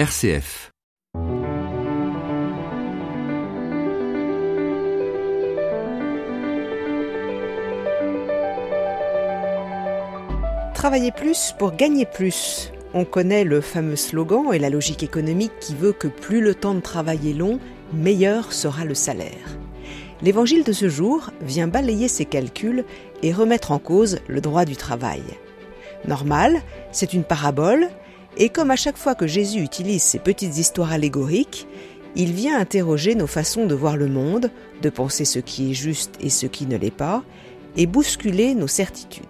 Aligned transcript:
RCF. 0.00 0.70
Travailler 10.72 11.12
plus 11.12 11.54
pour 11.58 11.72
gagner 11.72 12.06
plus. 12.06 12.72
On 12.94 13.04
connaît 13.04 13.44
le 13.44 13.60
fameux 13.60 13.94
slogan 13.94 14.54
et 14.54 14.58
la 14.58 14.70
logique 14.70 15.02
économique 15.02 15.52
qui 15.60 15.74
veut 15.74 15.92
que 15.92 16.08
plus 16.08 16.40
le 16.40 16.54
temps 16.54 16.72
de 16.72 16.80
travail 16.80 17.28
est 17.28 17.34
long, 17.34 17.60
meilleur 17.92 18.54
sera 18.54 18.86
le 18.86 18.94
salaire. 18.94 19.58
L'évangile 20.22 20.64
de 20.64 20.72
ce 20.72 20.88
jour 20.88 21.28
vient 21.42 21.68
balayer 21.68 22.08
ces 22.08 22.24
calculs 22.24 22.86
et 23.22 23.34
remettre 23.34 23.70
en 23.70 23.78
cause 23.78 24.20
le 24.28 24.40
droit 24.40 24.64
du 24.64 24.76
travail. 24.76 25.20
Normal, 26.08 26.62
c'est 26.90 27.12
une 27.12 27.24
parabole, 27.24 27.90
et 28.36 28.48
comme 28.48 28.70
à 28.70 28.76
chaque 28.76 28.96
fois 28.96 29.14
que 29.14 29.26
Jésus 29.26 29.60
utilise 29.60 30.02
ces 30.02 30.18
petites 30.18 30.58
histoires 30.58 30.92
allégoriques, 30.92 31.66
il 32.16 32.32
vient 32.32 32.58
interroger 32.58 33.14
nos 33.14 33.26
façons 33.26 33.66
de 33.66 33.74
voir 33.74 33.96
le 33.96 34.08
monde, 34.08 34.50
de 34.82 34.90
penser 34.90 35.24
ce 35.24 35.38
qui 35.38 35.70
est 35.70 35.74
juste 35.74 36.14
et 36.20 36.30
ce 36.30 36.46
qui 36.46 36.66
ne 36.66 36.76
l'est 36.76 36.90
pas, 36.90 37.22
et 37.76 37.86
bousculer 37.86 38.54
nos 38.54 38.66
certitudes. 38.66 39.24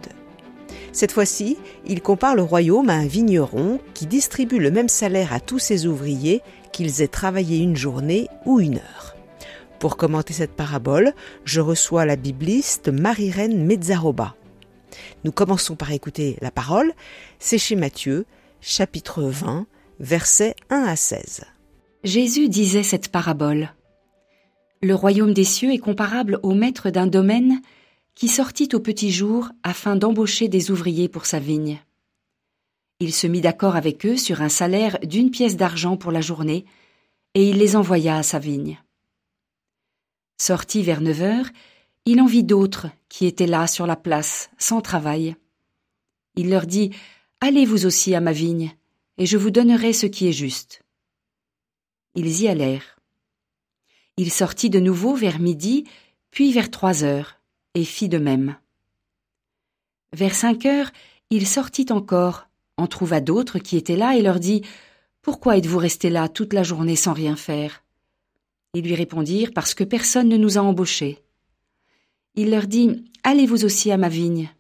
Cette 0.93 1.13
fois-ci, 1.13 1.57
il 1.87 2.03
compare 2.03 2.35
le 2.35 2.43
royaume 2.43 2.91
à 2.91 2.95
un 2.95 3.07
vigneron 3.07 3.81
qui 3.95 4.07
distribue 4.07 4.59
le 4.59 4.71
même 4.71 4.89
salaire 4.89 5.33
à 5.33 5.41
tous 5.41 5.59
ses 5.59 5.87
ouvriers 5.87 6.43
qu'ils 6.73 7.03
aient 7.03 7.09
travaillé 7.09 7.59
une 7.59 7.77
journée 7.77 8.29
ou 8.45 8.61
une 8.61 8.77
heure. 8.77 9.17
Pour 9.79 9.97
commenter 9.97 10.33
cette 10.33 10.53
parabole, 10.53 11.15
je 11.45 11.61
reçois 11.61 12.05
la 12.05 12.17
bibliste 12.17 12.89
Marie-Reine 12.89 13.65
Mezzaroba. 13.65 14.35
Nous 15.25 15.33
commençons 15.33 15.77
par 15.77 15.93
écouter 15.93 16.37
la 16.41 16.51
parole. 16.51 16.93
C'est 17.39 17.59
chez 17.59 17.77
Matthieu, 17.77 18.27
chapitre 18.61 19.23
20, 19.23 19.67
versets 20.01 20.55
1 20.69 20.83
à 20.83 20.97
16. 20.97 21.45
Jésus 22.05 22.49
disait 22.49 22.83
cette 22.83 23.11
parabole. 23.11 23.73
Le 24.83 24.95
royaume 24.95 25.33
des 25.33 25.45
cieux 25.45 25.73
est 25.73 25.79
comparable 25.79 26.39
au 26.43 26.53
maître 26.53 26.91
d'un 26.91 27.07
domaine 27.07 27.61
qui 28.15 28.29
sortit 28.29 28.69
au 28.75 28.81
petit 28.81 29.11
jour 29.11 29.49
afin 29.63 29.97
d'embaucher 29.97 30.49
des 30.49 30.71
ouvriers 30.71 31.09
pour 31.09 31.25
sa 31.25 31.39
vigne. 31.39 31.81
Il 32.99 33.15
se 33.15 33.27
mit 33.27 33.41
d'accord 33.41 33.77
avec 33.77 34.05
eux 34.05 34.17
sur 34.17 34.43
un 34.43 34.51
salaire 34.51 34.99
d'une 35.03 35.31
pièce 35.31 35.57
d'argent 35.57 35.97
pour 35.97 36.13
la 36.13 36.21
journée, 36.21 36.67
et 37.35 37.49
il 37.49 37.57
les 37.57 37.77
envoya 37.77 38.17
à 38.19 38.23
sa 38.23 38.39
vigne. 38.39 38.79
Sorti 40.39 40.83
vers 40.83 41.01
neuf 41.01 41.23
heures, 41.23 41.47
il 42.05 42.21
en 42.21 42.27
vit 42.27 42.45
d'autres 42.45 42.89
qui 43.09 43.25
étaient 43.25 43.47
là 43.47 43.67
sur 43.67 43.87
la 43.87 43.97
place, 43.97 44.51
sans 44.59 44.83
travail. 44.83 45.37
Il 46.37 46.51
leur 46.51 46.67
dit 46.67 46.91
Allez 47.43 47.65
vous 47.65 47.87
aussi 47.87 48.15
à 48.15 48.21
ma 48.21 48.33
vigne, 48.33 48.75
et 49.17 49.25
je 49.25 49.39
vous 49.39 49.51
donnerai 49.51 49.95
ce 49.95 50.07
qui 50.07 50.29
est 50.29 50.33
juste. 50.33 50.83
Ils 52.15 52.43
y 52.43 52.49
allèrent. 52.49 52.99
Il 54.19 54.31
sortit 54.31 54.69
de 54.69 54.79
nouveau 54.79 55.15
vers 55.15 55.39
midi, 55.39 55.85
puis 56.31 56.53
vers 56.53 56.71
trois 56.71 57.03
heures, 57.03 57.41
et 57.75 57.85
fit 57.85 58.11
de 58.11 58.19
même. 58.19 58.57
Vers 60.13 60.35
cinq 60.35 60.67
heures, 60.67 60.91
il 61.31 61.47
sortit 61.47 61.87
encore, 61.91 62.49
en 62.77 62.87
trouva 62.87 63.23
d'autres 63.23 63.59
qui 63.59 63.79
étaient 63.79 63.97
là, 63.97 64.17
et 64.17 64.23
leur 64.23 64.39
dit 64.39 64.63
Pourquoi 65.23 65.57
êtes-vous 65.57 65.79
restés 65.79 66.11
là 66.11 66.29
toute 66.29 66.53
la 66.53 66.63
journée 66.63 66.97
sans 66.97 67.15
rien 67.15 67.37
faire? 67.37 67.83
Ils 68.75 68.85
lui 68.85 68.95
répondirent 68.95 69.53
Parce 69.55 69.73
que 69.73 69.85
personne 69.85 70.29
ne 70.29 70.37
nous 70.37 70.59
a 70.59 70.61
embauchés. 70.61 71.23
Il 72.35 72.51
leur 72.51 72.67
dit 72.67 73.05
Allez 73.23 73.47
vous 73.47 73.65
aussi 73.65 73.91
à 73.91 73.97
ma 73.97 74.11
vigne. 74.11 74.51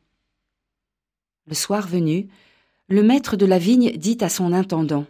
Le 1.46 1.54
soir 1.54 1.86
venu, 1.86 2.28
le 2.90 3.04
maître 3.04 3.36
de 3.36 3.46
la 3.46 3.58
vigne 3.58 3.92
dit 3.96 4.18
à 4.20 4.28
son 4.28 4.52
intendant 4.52 5.06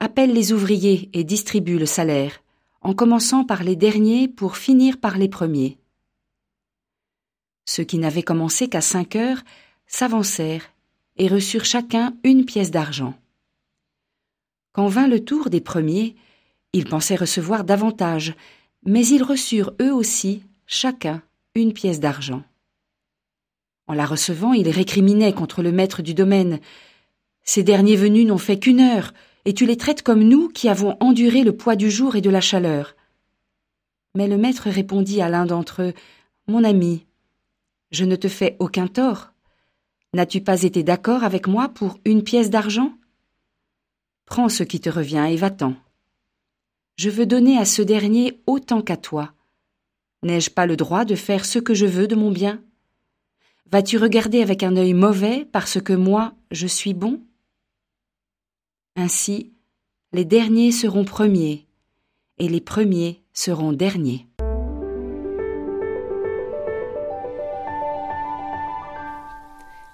Appelle 0.00 0.32
les 0.32 0.54
ouvriers 0.54 1.10
et 1.12 1.22
distribue 1.22 1.78
le 1.78 1.84
salaire, 1.84 2.42
en 2.80 2.94
commençant 2.94 3.44
par 3.44 3.62
les 3.62 3.76
derniers 3.76 4.28
pour 4.28 4.56
finir 4.56 4.98
par 4.98 5.18
les 5.18 5.28
premiers. 5.28 5.76
Ceux 7.66 7.84
qui 7.84 7.98
n'avaient 7.98 8.22
commencé 8.22 8.68
qu'à 8.68 8.80
cinq 8.80 9.14
heures 9.14 9.42
s'avancèrent 9.86 10.70
et 11.16 11.28
reçurent 11.28 11.66
chacun 11.66 12.14
une 12.24 12.46
pièce 12.46 12.70
d'argent. 12.70 13.14
Quand 14.72 14.86
vint 14.86 15.06
le 15.06 15.22
tour 15.22 15.50
des 15.50 15.60
premiers, 15.60 16.16
ils 16.72 16.88
pensaient 16.88 17.14
recevoir 17.14 17.64
davantage, 17.64 18.34
mais 18.86 19.06
ils 19.06 19.22
reçurent 19.22 19.74
eux 19.82 19.92
aussi, 19.92 20.42
chacun, 20.66 21.22
une 21.54 21.74
pièce 21.74 22.00
d'argent. 22.00 22.42
En 23.86 23.94
la 23.94 24.06
recevant, 24.06 24.52
ils 24.52 24.70
récriminaient 24.70 25.32
contre 25.32 25.62
le 25.62 25.72
maître 25.72 26.02
du 26.02 26.14
domaine. 26.14 26.60
Ces 27.42 27.62
derniers 27.62 27.96
venus 27.96 28.26
n'ont 28.26 28.38
fait 28.38 28.58
qu'une 28.58 28.80
heure, 28.80 29.12
et 29.44 29.52
tu 29.52 29.66
les 29.66 29.76
traites 29.76 30.02
comme 30.02 30.22
nous 30.22 30.48
qui 30.48 30.68
avons 30.68 30.96
enduré 31.00 31.42
le 31.42 31.56
poids 31.56 31.76
du 31.76 31.90
jour 31.90 32.16
et 32.16 32.22
de 32.22 32.30
la 32.30 32.40
chaleur. 32.40 32.96
Mais 34.14 34.28
le 34.28 34.38
maître 34.38 34.70
répondit 34.70 35.20
à 35.20 35.28
l'un 35.28 35.44
d'entre 35.44 35.82
eux, 35.82 35.94
Mon 36.46 36.62
ami, 36.62 37.06
je 37.90 38.04
ne 38.04 38.16
te 38.16 38.28
fais 38.28 38.56
aucun 38.58 38.86
tort. 38.86 39.32
N'as-tu 40.14 40.40
pas 40.40 40.62
été 40.62 40.82
d'accord 40.82 41.24
avec 41.24 41.46
moi 41.46 41.68
pour 41.68 41.98
une 42.04 42.22
pièce 42.22 42.50
d'argent? 42.50 42.92
Prends 44.26 44.48
ce 44.48 44.62
qui 44.62 44.80
te 44.80 44.90
revient 44.90 45.26
et 45.30 45.36
va-t'en. 45.36 45.74
Je 46.96 47.10
veux 47.10 47.26
donner 47.26 47.58
à 47.58 47.64
ce 47.64 47.82
dernier 47.82 48.40
autant 48.46 48.82
qu'à 48.82 48.96
toi. 48.96 49.32
N'ai-je 50.22 50.50
pas 50.50 50.66
le 50.66 50.76
droit 50.76 51.04
de 51.04 51.14
faire 51.16 51.44
ce 51.44 51.58
que 51.58 51.74
je 51.74 51.86
veux 51.86 52.06
de 52.06 52.14
mon 52.14 52.30
bien? 52.30 52.62
Vas-tu 53.72 53.98
regarder 53.98 54.42
avec 54.42 54.62
un 54.62 54.76
œil 54.76 54.94
mauvais 54.94 55.46
parce 55.50 55.80
que 55.80 55.92
moi 55.92 56.34
je 56.50 56.66
suis 56.66 56.94
bon? 56.94 57.20
Ainsi, 58.96 59.52
les 60.12 60.24
derniers 60.24 60.70
seront 60.70 61.04
premiers, 61.04 61.66
et 62.38 62.48
les 62.48 62.60
premiers 62.60 63.22
seront 63.32 63.72
derniers. 63.72 64.28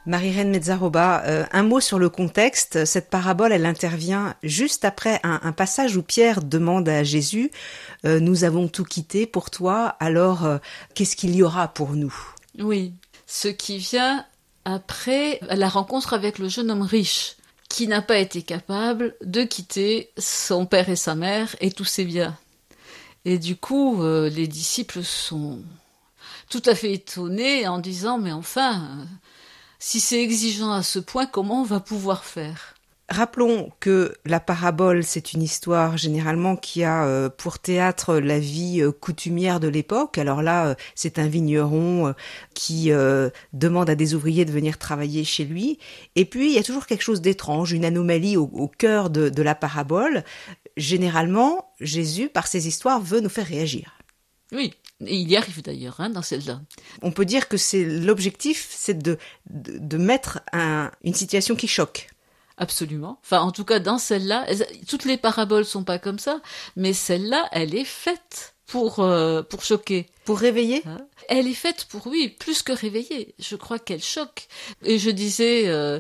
Marie-Reine 0.07 0.51
Mezzaroba, 0.51 1.23
euh, 1.27 1.45
un 1.53 1.63
mot 1.63 1.79
sur 1.79 1.99
le 1.99 2.09
contexte. 2.09 2.85
Cette 2.85 3.11
parabole, 3.11 3.53
elle 3.53 3.65
intervient 3.65 4.35
juste 4.43 4.85
après 4.85 5.21
un, 5.23 5.53
passage 5.53 5.97
où 5.97 6.03
Pierre 6.03 6.43
demande 6.43 6.89
à 6.89 7.05
Jésus 7.05 7.51
euh, 8.05 8.19
Nous 8.19 8.45
avons 8.45 8.67
tout 8.67 8.85
quitté 8.85 9.27
pour 9.27 9.51
toi, 9.51 9.97
alors 10.01 10.45
euh, 10.45 10.59
qu'est-ce 10.95 11.17
qu'il 11.17 11.35
y 11.35 11.43
aura 11.43 11.69
pour 11.69 11.93
nous? 11.93 12.15
Oui, 12.59 12.95
ce 13.31 13.47
qui 13.47 13.79
vient 13.79 14.27
après 14.65 15.39
la 15.43 15.69
rencontre 15.69 16.15
avec 16.15 16.39
le 16.41 16.49
jeune 16.49 16.69
homme 16.69 16.83
riche, 16.83 17.37
qui 17.69 17.87
n'a 17.87 18.03
pas 18.03 18.19
été 18.19 18.43
capable 18.43 19.15
de 19.23 19.45
quitter 19.45 20.11
son 20.19 20.67
père 20.67 20.89
et 20.89 20.97
sa 20.97 21.15
mère 21.15 21.55
et 21.61 21.71
tous 21.71 21.85
ses 21.85 22.05
biens. 22.05 22.37
Et 23.25 23.39
du 23.39 23.55
coup, 23.55 24.03
les 24.03 24.49
disciples 24.49 25.05
sont 25.05 25.61
tout 26.49 26.63
à 26.67 26.75
fait 26.75 26.93
étonnés 26.93 27.69
en 27.69 27.79
disant 27.79 28.19
Mais 28.19 28.33
enfin 28.33 29.07
si 29.79 30.01
c'est 30.01 30.21
exigeant 30.21 30.73
à 30.73 30.83
ce 30.83 30.99
point, 30.99 31.27
comment 31.27 31.63
on 31.63 31.65
va 31.65 31.81
pouvoir 31.81 32.25
faire? 32.25 32.75
Rappelons 33.11 33.73
que 33.81 34.15
la 34.25 34.39
parabole, 34.39 35.03
c'est 35.03 35.33
une 35.33 35.43
histoire 35.43 35.97
généralement 35.97 36.55
qui 36.55 36.85
a 36.85 37.05
euh, 37.07 37.29
pour 37.29 37.59
théâtre 37.59 38.15
la 38.15 38.39
vie 38.39 38.81
euh, 38.81 38.93
coutumière 38.93 39.59
de 39.59 39.67
l'époque. 39.67 40.17
Alors 40.17 40.43
là, 40.43 40.69
euh, 40.69 40.75
c'est 40.95 41.19
un 41.19 41.27
vigneron 41.27 42.15
qui 42.55 42.93
demande 43.53 43.91
à 43.91 43.97
des 43.97 44.15
ouvriers 44.15 44.45
de 44.45 44.53
venir 44.53 44.79
travailler 44.79 45.25
chez 45.25 45.45
lui. 45.45 45.79
Et 46.15 46.25
puis, 46.25 46.51
il 46.51 46.55
y 46.55 46.59
a 46.59 46.63
toujours 46.63 46.87
quelque 46.87 47.03
chose 47.03 47.21
d'étrange, 47.21 47.73
une 47.73 47.85
anomalie 47.85 48.37
au, 48.37 48.45
au 48.53 48.69
cœur 48.69 49.11
de, 49.11 49.29
de 49.29 49.43
la 49.43 49.57
parabole. 49.57 50.23
Généralement, 50.77 51.73
Jésus, 51.81 52.29
par 52.29 52.47
ses 52.47 52.69
histoires, 52.69 53.01
veut 53.01 53.21
nous 53.21 53.29
faire 53.29 53.47
réagir. 53.47 53.99
Oui, 54.53 54.73
et 55.07 55.17
il 55.17 55.29
y 55.29 55.37
arrive 55.37 55.63
d'ailleurs 55.63 56.01
hein, 56.01 56.11
dans 56.11 56.23
celle-là. 56.23 56.61
On 57.03 57.11
peut 57.11 57.25
dire 57.25 57.49
que 57.49 57.57
c'est 57.57 57.85
l'objectif, 57.85 58.69
c'est 58.71 58.99
de, 58.99 59.19
de, 59.49 59.97
mettre 59.97 60.41
un, 60.53 60.91
une 61.03 61.15
situation 61.15 61.57
qui 61.57 61.69
choque. 61.69 62.09
Absolument. 62.61 63.19
Enfin, 63.25 63.41
en 63.41 63.53
tout 63.53 63.65
cas, 63.65 63.79
dans 63.79 63.97
celle-là, 63.97 64.45
toutes 64.87 65.07
les 65.07 65.17
paraboles 65.17 65.65
sont 65.65 65.83
pas 65.83 65.99
comme 65.99 66.19
ça, 66.19 66.41
mais 66.77 66.93
celle-là, 66.93 67.49
elle 67.53 67.75
est 67.75 67.87
faite 67.87 68.55
pour 68.67 69.01
euh, 69.01 69.43
pour 69.43 69.63
choquer. 69.65 70.11
Pour 70.31 70.39
réveiller? 70.39 70.85
Hein 70.87 70.99
Elle 71.29 71.49
est 71.49 71.55
faite 71.55 71.87
pour, 71.89 72.07
oui, 72.07 72.29
plus 72.29 72.63
que 72.63 72.71
réveiller. 72.71 73.35
Je 73.41 73.57
crois 73.57 73.81
qu'elle 73.81 74.01
choque. 74.01 74.47
Et 74.85 74.97
je 75.01 75.11
disais 75.11 75.65
euh, 75.67 75.99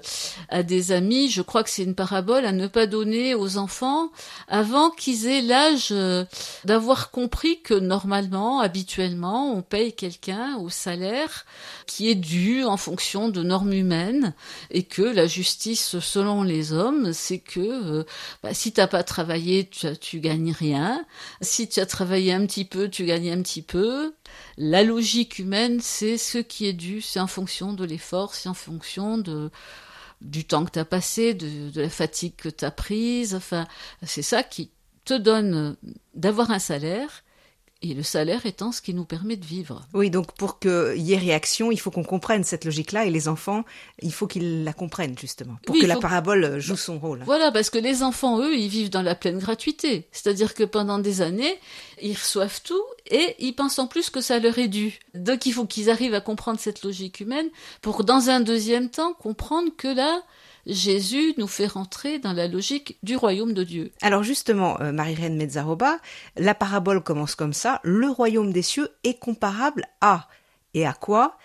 à 0.48 0.62
des 0.62 0.92
amis, 0.92 1.28
je 1.30 1.42
crois 1.42 1.64
que 1.64 1.70
c'est 1.70 1.82
une 1.82 1.96
parabole 1.96 2.44
à 2.44 2.52
ne 2.52 2.68
pas 2.68 2.86
donner 2.86 3.34
aux 3.34 3.56
enfants 3.56 4.12
avant 4.46 4.90
qu'ils 4.90 5.26
aient 5.26 5.42
l'âge 5.42 5.88
euh, 5.90 6.24
d'avoir 6.64 7.10
compris 7.10 7.60
que 7.60 7.74
normalement, 7.74 8.60
habituellement, 8.60 9.52
on 9.52 9.62
paye 9.62 9.94
quelqu'un 9.94 10.58
au 10.58 10.68
salaire 10.68 11.44
qui 11.88 12.08
est 12.08 12.14
dû 12.14 12.62
en 12.62 12.76
fonction 12.76 13.30
de 13.30 13.42
normes 13.42 13.72
humaines 13.72 14.32
et 14.70 14.84
que 14.84 15.02
la 15.02 15.26
justice 15.26 15.98
selon 15.98 16.44
les 16.44 16.72
hommes, 16.72 17.12
c'est 17.12 17.40
que 17.40 17.58
euh, 17.60 18.04
bah, 18.44 18.54
si 18.54 18.70
t'as 18.70 18.86
pas 18.86 19.02
travaillé, 19.02 19.68
tu, 19.68 19.88
tu 19.98 20.20
gagnes 20.20 20.52
rien. 20.52 21.04
Si 21.40 21.68
tu 21.68 21.80
as 21.80 21.86
travaillé 21.86 22.32
un 22.32 22.46
petit 22.46 22.64
peu, 22.64 22.88
tu 22.88 23.06
gagnes 23.06 23.32
un 23.32 23.42
petit 23.42 23.62
peu. 23.62 24.14
La 24.56 24.82
logique 24.82 25.38
humaine, 25.38 25.80
c'est 25.80 26.18
ce 26.18 26.38
qui 26.38 26.66
est 26.66 26.72
dû, 26.72 27.00
c'est 27.00 27.20
en 27.20 27.26
fonction 27.26 27.72
de 27.72 27.84
l'effort, 27.84 28.34
c'est 28.34 28.48
en 28.48 28.54
fonction 28.54 29.22
du 30.20 30.44
temps 30.44 30.64
que 30.64 30.70
tu 30.72 30.78
as 30.78 30.84
passé, 30.84 31.34
de, 31.34 31.70
de 31.70 31.80
la 31.80 31.90
fatigue 31.90 32.36
que 32.36 32.48
tu 32.48 32.64
as 32.64 32.70
prise. 32.70 33.34
Enfin, 33.34 33.66
c'est 34.02 34.22
ça 34.22 34.42
qui 34.42 34.70
te 35.04 35.14
donne 35.14 35.76
d'avoir 36.14 36.50
un 36.50 36.58
salaire 36.58 37.24
et 37.82 37.94
le 37.94 38.02
salaire 38.02 38.44
étant 38.44 38.72
ce 38.72 38.82
qui 38.82 38.92
nous 38.92 39.04
permet 39.06 39.36
de 39.36 39.44
vivre. 39.46 39.86
Oui, 39.94 40.10
donc 40.10 40.32
pour 40.32 40.58
qu'il 40.58 40.94
y 40.98 41.14
ait 41.14 41.18
réaction, 41.18 41.72
il 41.72 41.78
faut 41.80 41.90
qu'on 41.90 42.04
comprenne 42.04 42.44
cette 42.44 42.64
logique-là 42.66 43.06
et 43.06 43.10
les 43.10 43.26
enfants, 43.26 43.64
il 44.02 44.12
faut 44.12 44.26
qu'ils 44.26 44.64
la 44.64 44.72
comprennent 44.74 45.16
justement, 45.18 45.56
pour 45.64 45.74
Oui, 45.74 45.80
que 45.82 45.86
la 45.86 45.94
faut- 45.94 46.00
parabole 46.00 46.58
joue 46.58 46.76
son 46.76 46.98
rôle. 46.98 47.22
Voilà, 47.24 47.50
parce 47.50 47.70
que 47.70 47.78
les 47.78 48.02
enfants, 48.02 48.38
eux, 48.40 48.54
ils 48.54 48.68
vivent 48.68 48.90
dans 48.90 49.00
la 49.02 49.14
pleine 49.14 49.38
gratuité. 49.38 50.06
C'est-à-dire 50.12 50.54
que 50.54 50.64
pendant 50.64 50.98
des 50.98 51.22
années, 51.22 51.58
ils 52.02 52.14
reçoivent 52.14 52.60
tout 52.62 52.82
et 53.10 53.34
ils 53.38 53.54
pensent 53.54 53.78
en 53.78 53.86
plus 53.86 54.10
que 54.10 54.20
ça 54.20 54.38
leur 54.38 54.58
est 54.58 54.68
dû. 54.68 54.98
Donc 55.14 55.46
il 55.46 55.52
faut 55.52 55.64
qu'ils 55.64 55.88
arrivent 55.88 56.14
à 56.14 56.20
comprendre 56.20 56.60
cette 56.60 56.82
logique 56.82 57.20
humaine 57.20 57.48
pour, 57.80 58.04
dans 58.04 58.28
un 58.28 58.40
deuxième 58.40 58.90
temps, 58.90 59.14
comprendre 59.14 59.70
que 59.76 59.88
là, 59.88 60.22
Jésus 60.70 61.34
nous 61.36 61.48
fait 61.48 61.66
rentrer 61.66 62.18
dans 62.18 62.32
la 62.32 62.48
logique 62.48 62.96
du 63.02 63.16
royaume 63.16 63.52
de 63.52 63.64
Dieu. 63.64 63.92
Alors 64.00 64.22
justement, 64.22 64.80
euh, 64.80 64.92
Marie-Reine 64.92 65.36
Mezzaroba, 65.36 65.98
la 66.36 66.54
parabole 66.54 67.02
commence 67.02 67.34
comme 67.34 67.52
ça, 67.52 67.80
le 67.82 68.08
royaume 68.08 68.52
des 68.52 68.62
cieux 68.62 68.88
est 69.04 69.18
comparable 69.18 69.84
à, 70.00 70.28
et 70.74 70.86
à 70.86 70.92
quoi? 70.92 71.36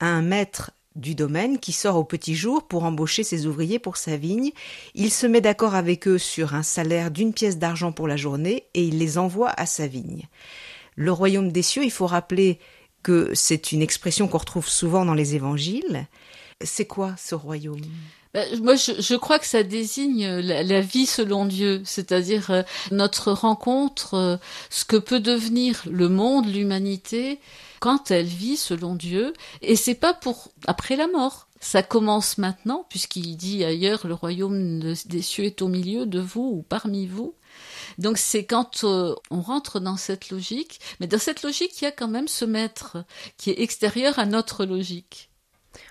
À 0.00 0.06
un 0.06 0.22
maître 0.22 0.72
du 0.96 1.14
domaine 1.14 1.58
qui 1.58 1.72
sort 1.72 1.96
au 1.96 2.04
petit 2.04 2.34
jour 2.34 2.66
pour 2.66 2.84
embaucher 2.84 3.24
ses 3.24 3.46
ouvriers 3.46 3.78
pour 3.78 3.96
sa 3.96 4.16
vigne. 4.16 4.50
Il 4.94 5.10
se 5.10 5.26
met 5.26 5.40
d'accord 5.40 5.74
avec 5.74 6.06
eux 6.06 6.18
sur 6.18 6.54
un 6.54 6.62
salaire 6.62 7.10
d'une 7.10 7.32
pièce 7.32 7.58
d'argent 7.58 7.92
pour 7.92 8.08
la 8.08 8.16
journée 8.16 8.64
et 8.74 8.84
il 8.84 8.98
les 8.98 9.16
envoie 9.16 9.50
à 9.56 9.64
sa 9.64 9.86
vigne. 9.86 10.28
Le 10.96 11.12
royaume 11.12 11.52
des 11.52 11.62
cieux, 11.62 11.84
il 11.84 11.90
faut 11.90 12.06
rappeler 12.06 12.58
que 13.02 13.30
c'est 13.34 13.72
une 13.72 13.80
expression 13.80 14.28
qu'on 14.28 14.38
retrouve 14.38 14.68
souvent 14.68 15.04
dans 15.04 15.14
les 15.14 15.34
évangiles. 15.34 16.06
C'est 16.62 16.86
quoi 16.86 17.14
ce 17.16 17.34
royaume? 17.34 17.80
Moi, 18.60 18.76
je, 18.76 18.92
je 19.00 19.14
crois 19.14 19.38
que 19.38 19.46
ça 19.46 19.62
désigne 19.62 20.26
la, 20.40 20.62
la 20.62 20.80
vie 20.80 21.06
selon 21.06 21.44
Dieu, 21.46 21.82
c'est-à-dire 21.84 22.50
euh, 22.50 22.62
notre 22.90 23.32
rencontre, 23.32 24.14
euh, 24.14 24.36
ce 24.70 24.84
que 24.84 24.96
peut 24.96 25.20
devenir 25.20 25.82
le 25.90 26.08
monde, 26.08 26.46
l'humanité, 26.46 27.40
quand 27.80 28.10
elle 28.10 28.26
vit 28.26 28.56
selon 28.56 28.94
Dieu. 28.94 29.32
Et 29.60 29.76
c'est 29.76 29.94
pas 29.94 30.14
pour 30.14 30.48
après 30.66 30.96
la 30.96 31.08
mort. 31.08 31.48
Ça 31.60 31.82
commence 31.82 32.38
maintenant, 32.38 32.86
puisqu'il 32.88 33.36
dit 33.36 33.62
ailleurs, 33.64 34.06
le 34.06 34.14
royaume 34.14 34.80
de- 34.80 34.94
des 35.06 35.22
cieux 35.22 35.44
est 35.44 35.62
au 35.62 35.68
milieu 35.68 36.06
de 36.06 36.18
vous 36.20 36.50
ou 36.58 36.62
parmi 36.68 37.06
vous. 37.06 37.34
Donc 37.98 38.16
c'est 38.18 38.46
quand 38.46 38.84
euh, 38.84 39.14
on 39.30 39.42
rentre 39.42 39.78
dans 39.78 39.96
cette 39.98 40.30
logique, 40.30 40.80
mais 41.00 41.06
dans 41.06 41.18
cette 41.18 41.42
logique, 41.42 41.80
il 41.80 41.84
y 41.84 41.88
a 41.88 41.92
quand 41.92 42.08
même 42.08 42.28
ce 42.28 42.44
maître 42.46 43.04
qui 43.36 43.50
est 43.50 43.60
extérieur 43.60 44.18
à 44.18 44.24
notre 44.26 44.64
logique. 44.64 45.28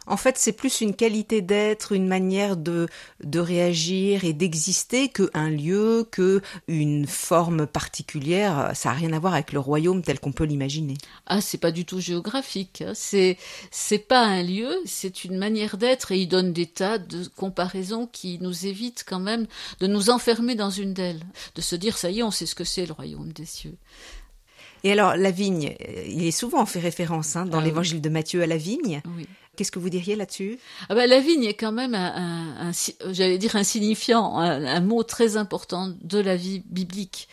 En 0.08 0.18
fait, 0.18 0.38
c'est 0.38 0.52
plus 0.52 0.82
une 0.82 0.96
qualité 0.96 1.42
d'être, 1.42 1.92
une 1.94 2.08
manière 2.08 2.58
de, 2.58 2.88
de 3.24 3.40
réagir 3.40 4.24
et 4.26 4.34
d'exister 4.34 5.10
qu'un 5.10 5.50
lieu, 5.50 6.08
que 6.12 6.42
une 6.68 7.08
forme 7.08 7.66
particulière. 7.68 8.72
Ça 8.74 8.90
n'a 8.90 8.96
rien 8.96 9.14
à 9.14 9.20
voir 9.20 9.34
avec 9.34 9.54
le 9.54 9.60
royaume 9.60 10.02
tel 10.02 10.20
qu'on 10.20 10.32
peut 10.32 10.44
l'imaginer. 10.46 10.96
Ah, 11.28 11.42
c'est 11.42 11.58
pas 11.58 11.72
du 11.72 11.86
tout 11.86 12.00
géographique. 12.00 12.82
hein. 12.82 12.94
C'est 12.96 13.38
c'est 13.72 14.00
pas 14.00 14.22
un 14.22 14.44
lieu, 14.44 14.72
c'est 14.86 15.24
une 15.24 15.38
manière 15.38 15.78
d'être 15.78 16.12
et 16.12 16.20
il 16.20 16.28
donne 16.28 16.54
des 16.54 16.68
tas 16.68 16.98
de 16.98 17.26
comparaisons 17.36 18.08
qui 18.08 18.40
nous 18.42 18.66
évitent 18.66 19.04
quand 19.08 19.20
même 19.20 19.48
de 19.80 19.88
nous 19.88 20.10
enfermer 20.10 20.56
dans 20.56 20.70
une 20.70 20.94
d'elles, 20.94 21.24
de 21.56 21.62
se 21.62 21.76
dire 21.76 21.98
ça 21.98 22.10
y 22.10 22.20
est, 22.20 22.24
on 22.24 22.32
sait 22.32 22.46
ce 22.46 22.56
que 22.56 22.64
c'est 22.64 22.86
le 22.86 22.94
royaume 22.94 23.32
des 23.34 23.46
cieux. 23.46 23.76
Et 24.84 24.92
alors, 24.92 25.16
la 25.16 25.30
vigne, 25.30 25.76
il 26.08 26.26
est 26.26 26.32
souvent 26.32 26.66
fait 26.66 26.80
référence 26.80 27.36
hein, 27.36 27.46
dans 27.46 27.58
Ah 27.58 27.62
oui. 27.62 27.66
l'évangile 27.68 28.02
de 28.02 28.10
Matthieu 28.10 28.42
à 28.42 28.48
la 28.48 28.58
vigne. 28.58 29.02
Oui. 29.16 29.28
Qu'est-ce 29.58 29.72
que 29.72 29.80
vous 29.80 29.90
diriez 29.90 30.16
là-dessus? 30.16 30.60
Ah 30.88 30.96
ben, 30.96 31.10
la 31.10 31.20
vigne 31.20 31.44
est 31.44 31.56
quand 31.56 31.74
même 31.74 31.94
un, 31.94 32.72
j'allais 33.10 33.38
dire 33.38 33.58
un 33.58 33.66
signifiant, 33.66 34.38
un, 34.38 34.80
mot 34.80 35.04
très 35.04 35.36
important 35.36 35.94
de 36.02 36.20
la 36.20 36.38
vie 36.38 36.64
biblique. 36.68 37.28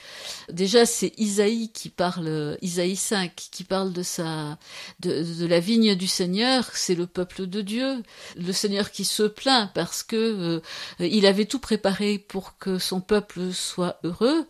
Déjà, 0.50 0.84
c'est 0.84 1.12
Isaïe 1.16 1.70
qui 1.72 1.90
parle, 1.90 2.58
Isaïe 2.60 2.96
5, 2.96 3.32
qui 3.52 3.62
parle 3.62 3.92
de 3.92 4.02
sa, 4.02 4.58
de, 4.98 5.22
de 5.40 5.46
la 5.46 5.60
vigne 5.60 5.94
du 5.94 6.08
Seigneur. 6.08 6.68
C'est 6.74 6.96
le 6.96 7.06
peuple 7.06 7.46
de 7.46 7.60
Dieu, 7.60 8.02
le 8.36 8.52
Seigneur 8.52 8.90
qui 8.90 9.04
se 9.04 9.22
plaint 9.22 9.70
parce 9.72 10.02
que 10.02 10.16
euh, 10.16 10.60
il 10.98 11.24
avait 11.24 11.44
tout 11.44 11.60
préparé 11.60 12.18
pour 12.18 12.58
que 12.58 12.78
son 12.78 13.00
peuple 13.00 13.52
soit 13.52 14.00
heureux. 14.02 14.44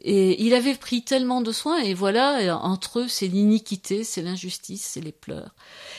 Et 0.00 0.44
il 0.44 0.54
avait 0.54 0.76
pris 0.76 1.02
tellement 1.02 1.40
de 1.40 1.50
soins, 1.50 1.78
et 1.78 1.92
voilà, 1.92 2.56
entre 2.62 3.00
eux, 3.00 3.08
c'est 3.08 3.26
l'iniquité, 3.26 4.04
c'est 4.04 4.22
l'injustice, 4.22 4.84
c'est 4.84 5.00
les 5.00 5.12
pleurs. 5.12 5.56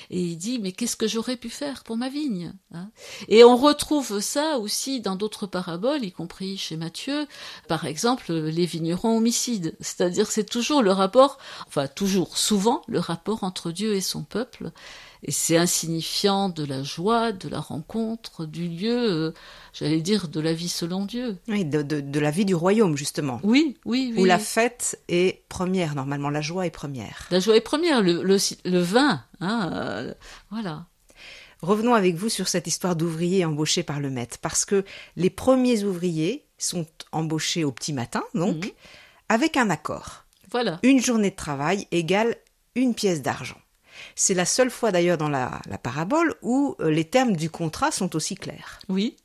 Et 0.09 0.21
il 0.21 0.37
dit, 0.37 0.59
mais 0.59 0.71
qu'est-ce 0.71 0.95
que 0.95 1.07
j'aurais 1.07 1.35
pu 1.35 1.49
faire 1.49 1.83
pour 1.83 1.97
ma 1.97 2.07
vigne 2.07 2.53
hein? 2.73 2.89
Et 3.27 3.43
on 3.43 3.57
retrouve 3.57 4.21
ça 4.21 4.57
aussi 4.57 5.01
dans 5.01 5.17
d'autres 5.17 5.47
paraboles, 5.47 6.05
y 6.05 6.13
compris 6.13 6.57
chez 6.57 6.77
Matthieu, 6.77 7.27
par 7.67 7.85
exemple 7.85 8.31
les 8.33 8.65
vignerons 8.65 9.17
homicides. 9.17 9.75
C'est-à-dire 9.81 10.31
c'est 10.31 10.49
toujours 10.49 10.81
le 10.81 10.91
rapport, 10.91 11.37
enfin 11.67 11.87
toujours, 11.87 12.37
souvent, 12.37 12.81
le 12.87 12.99
rapport 12.99 13.43
entre 13.43 13.71
Dieu 13.71 13.95
et 13.95 14.01
son 14.01 14.23
peuple. 14.23 14.71
Et 15.23 15.31
c'est 15.31 15.57
insignifiant 15.57 16.47
de 16.47 16.63
la 16.63 16.81
joie, 16.81 17.33
de 17.33 17.49
la 17.49 17.59
rencontre, 17.59 18.45
du 18.45 18.69
lieu, 18.69 18.97
euh, 19.11 19.31
j'allais 19.73 19.99
dire, 19.99 20.29
de 20.29 20.39
la 20.39 20.53
vie 20.53 20.69
selon 20.69 21.05
Dieu. 21.05 21.37
Oui, 21.49 21.65
de, 21.65 21.81
de- 21.81 21.99
de 21.99 22.19
la 22.19 22.31
vie 22.31 22.45
du 22.45 22.55
royaume, 22.55 22.95
justement. 22.95 23.41
Oui, 23.43 23.77
oui, 23.83 24.13
oui. 24.15 24.21
Où 24.21 24.25
la 24.25 24.39
fête 24.39 25.01
est 25.09 25.43
première, 25.49 25.93
normalement, 25.95 26.29
la 26.29 26.39
joie 26.41 26.65
est 26.65 26.71
première. 26.71 27.27
La 27.31 27.41
joie 27.41 27.57
est 27.57 27.61
première, 27.61 28.01
le, 28.01 28.23
le, 28.23 28.37
le 28.65 28.79
vin, 28.79 29.21
hein, 29.41 29.71
euh, 29.73 30.13
voilà. 30.51 30.85
Revenons 31.61 31.93
avec 31.93 32.15
vous 32.15 32.29
sur 32.29 32.47
cette 32.47 32.67
histoire 32.67 32.95
d'ouvriers 32.95 33.43
embauchés 33.43 33.83
par 33.83 33.99
le 33.99 34.09
maître, 34.09 34.37
parce 34.41 34.63
que 34.63 34.85
les 35.17 35.29
premiers 35.29 35.83
ouvriers 35.83 36.45
sont 36.57 36.85
embauchés 37.11 37.65
au 37.65 37.73
petit 37.73 37.91
matin, 37.91 38.23
donc, 38.33 38.63
Mhm. 38.67 38.71
avec 39.27 39.57
un 39.57 39.69
accord. 39.69 40.23
Voilà. 40.51 40.79
Une 40.83 41.01
journée 41.03 41.31
de 41.31 41.35
travail 41.35 41.87
égale 41.91 42.37
une 42.75 42.95
pièce 42.95 43.21
d'argent. 43.21 43.57
C'est 44.15 44.33
la 44.33 44.45
seule 44.45 44.71
fois 44.71 44.91
d'ailleurs 44.91 45.17
dans 45.17 45.29
la, 45.29 45.61
la 45.69 45.77
parabole 45.77 46.35
où 46.41 46.75
euh, 46.79 46.89
les 46.89 47.05
termes 47.05 47.35
du 47.35 47.49
contrat 47.49 47.91
sont 47.91 48.15
aussi 48.15 48.35
clairs. 48.35 48.79
Oui. 48.89 49.15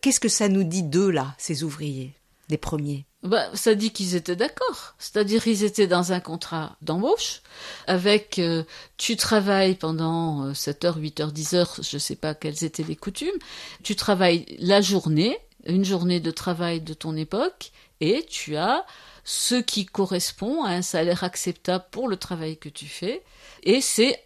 Qu'est-ce 0.00 0.20
que 0.20 0.28
ça 0.28 0.48
nous 0.48 0.64
dit 0.64 0.82
d'eux, 0.82 1.10
là, 1.10 1.34
ces 1.38 1.64
ouvriers, 1.64 2.12
les 2.48 2.58
premiers? 2.58 3.06
Bah, 3.24 3.48
ça 3.54 3.74
dit 3.74 3.90
qu'ils 3.90 4.16
étaient 4.16 4.36
d'accord. 4.36 4.94
C'est-à-dire 4.98 5.48
ils 5.48 5.64
étaient 5.64 5.86
dans 5.86 6.12
un 6.12 6.20
contrat 6.20 6.76
d'embauche 6.82 7.40
avec 7.86 8.38
euh, 8.38 8.64
tu 8.98 9.16
travailles 9.16 9.76
pendant 9.76 10.44
euh, 10.44 10.54
7 10.54 10.84
heures, 10.84 10.96
8 10.98 11.20
heures, 11.20 11.32
10 11.32 11.54
heures, 11.54 11.74
je 11.80 11.96
sais 11.96 12.16
pas 12.16 12.34
quelles 12.34 12.64
étaient 12.64 12.82
les 12.82 12.96
coutumes. 12.96 13.38
Tu 13.82 13.96
travailles 13.96 14.44
la 14.58 14.82
journée, 14.82 15.38
une 15.64 15.86
journée 15.86 16.20
de 16.20 16.30
travail 16.30 16.82
de 16.82 16.92
ton 16.92 17.16
époque 17.16 17.72
et 18.00 18.26
tu 18.28 18.56
as 18.56 18.84
ce 19.24 19.54
qui 19.54 19.86
correspond 19.86 20.62
à 20.62 20.72
un 20.72 20.82
salaire 20.82 21.24
acceptable 21.24 21.86
pour 21.90 22.08
le 22.08 22.18
travail 22.18 22.58
que 22.58 22.68
tu 22.68 22.84
fais 22.84 23.22
et 23.62 23.80
c'est 23.80 24.22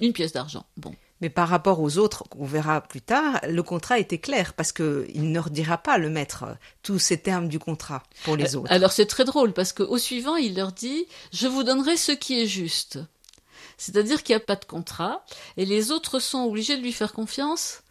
une 0.00 0.12
pièce 0.12 0.32
d'argent. 0.32 0.66
Bon. 0.76 0.94
Mais 1.20 1.30
par 1.30 1.48
rapport 1.48 1.80
aux 1.80 1.98
autres, 1.98 2.24
on 2.36 2.44
verra 2.44 2.80
plus 2.80 3.00
tard, 3.00 3.40
le 3.48 3.62
contrat 3.62 4.00
était 4.00 4.18
clair 4.18 4.54
parce 4.54 4.72
que 4.72 5.06
il 5.14 5.30
ne 5.30 5.38
redira 5.38 5.78
pas 5.78 5.96
le 5.96 6.10
maître 6.10 6.42
euh, 6.42 6.54
tous 6.82 6.98
ces 6.98 7.16
termes 7.16 7.48
du 7.48 7.60
contrat 7.60 8.02
pour 8.24 8.36
les 8.36 8.56
autres. 8.56 8.72
Alors 8.72 8.90
c'est 8.90 9.06
très 9.06 9.24
drôle 9.24 9.52
parce 9.52 9.72
qu'au 9.72 9.98
suivant, 9.98 10.34
il 10.34 10.56
leur 10.56 10.72
dit 10.72 11.06
Je 11.32 11.46
vous 11.46 11.62
donnerai 11.62 11.96
ce 11.96 12.10
qui 12.10 12.40
est 12.40 12.46
juste. 12.46 12.98
C'est-à-dire 13.78 14.24
qu'il 14.24 14.34
n'y 14.34 14.42
a 14.42 14.44
pas 14.44 14.56
de 14.56 14.64
contrat 14.64 15.24
et 15.56 15.64
les 15.64 15.92
autres 15.92 16.18
sont 16.18 16.44
obligés 16.44 16.76
de 16.76 16.82
lui 16.82 16.92
faire 16.92 17.12
confiance 17.12 17.82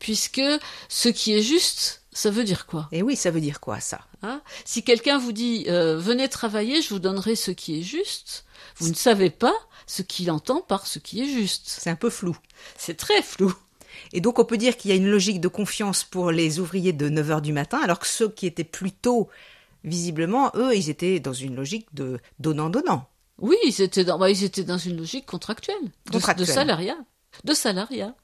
puisque 0.00 0.42
ce 0.88 1.08
qui 1.08 1.34
est 1.34 1.42
juste, 1.42 2.02
ça 2.12 2.30
veut 2.30 2.42
dire 2.42 2.66
quoi? 2.66 2.88
Et 2.90 3.02
oui, 3.02 3.14
ça 3.14 3.30
veut 3.30 3.40
dire 3.40 3.60
quoi 3.60 3.78
ça? 3.78 4.00
Hein? 4.22 4.42
Si 4.64 4.82
quelqu'un 4.82 5.18
vous 5.18 5.32
dit 5.32 5.66
euh, 5.68 5.96
Venez 5.96 6.28
travailler, 6.28 6.82
je 6.82 6.88
vous 6.88 6.98
donnerai 6.98 7.36
ce 7.36 7.52
qui 7.52 7.78
est 7.78 7.82
juste, 7.82 8.44
vous 8.80 8.88
ne 8.88 8.94
savez 8.94 9.30
pas 9.30 9.54
ce 9.86 10.02
qu'il 10.02 10.30
entend 10.30 10.60
par 10.60 10.86
ce 10.86 10.98
qui 10.98 11.22
est 11.22 11.26
juste. 11.32 11.64
C'est 11.66 11.90
un 11.90 11.96
peu 11.96 12.10
flou. 12.10 12.36
C'est 12.76 12.96
très 12.96 13.22
flou. 13.22 13.54
Et 14.12 14.20
donc 14.20 14.38
on 14.38 14.44
peut 14.44 14.56
dire 14.56 14.76
qu'il 14.76 14.90
y 14.90 14.94
a 14.94 14.96
une 14.96 15.10
logique 15.10 15.40
de 15.40 15.48
confiance 15.48 16.04
pour 16.04 16.30
les 16.30 16.58
ouvriers 16.58 16.92
de 16.92 17.08
9h 17.08 17.40
du 17.40 17.52
matin, 17.52 17.80
alors 17.82 17.98
que 17.98 18.06
ceux 18.06 18.28
qui 18.28 18.46
étaient 18.46 18.64
plus 18.64 18.92
tôt, 18.92 19.28
visiblement, 19.84 20.50
eux, 20.54 20.74
ils 20.76 20.90
étaient 20.90 21.20
dans 21.20 21.32
une 21.32 21.54
logique 21.54 21.86
de 21.94 22.20
donnant-donnant. 22.38 23.06
Oui, 23.38 23.56
ils 23.64 23.80
étaient 23.80 24.04
dans, 24.04 24.18
bah, 24.18 24.30
ils 24.30 24.44
étaient 24.44 24.64
dans 24.64 24.78
une 24.78 24.96
logique 24.96 25.26
contractuelle, 25.26 25.76
de, 26.06 26.12
Contractuelle. 26.12 26.46
de 26.46 26.52
salariat. 26.52 26.96
De 27.44 27.54
salariat. 27.54 28.14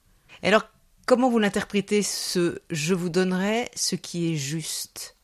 Et 0.43 0.49
alors, 0.49 0.65
comment 1.07 1.31
vous 1.31 1.39
l'interprétez 1.39 2.03
ce 2.03 2.59
je 2.71 2.95
vous 2.95 3.09
donnerai 3.09 3.71
ce 3.75 3.97
qui 3.97 4.33
est 4.33 4.37
juste 4.37 5.16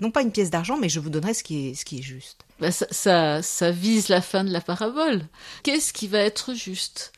Non 0.00 0.10
pas 0.10 0.22
une 0.22 0.32
pièce 0.32 0.50
d'argent, 0.50 0.76
mais 0.76 0.88
je 0.88 1.00
vous 1.00 1.10
donnerai 1.10 1.34
ce 1.34 1.44
qui 1.44 1.68
est, 1.68 2.02
juste. 2.02 2.44
Ben, 2.60 2.70
ça, 2.70 2.86
ça, 2.90 3.42
ça 3.42 3.70
vise 3.70 4.08
la 4.08 4.20
fin 4.20 4.44
de 4.44 4.50
la 4.50 4.60
parabole. 4.60 5.26
Qu'est-ce 5.62 5.92
qui 5.92 6.08
va 6.08 6.18
être 6.18 6.54
juste? 6.54 7.12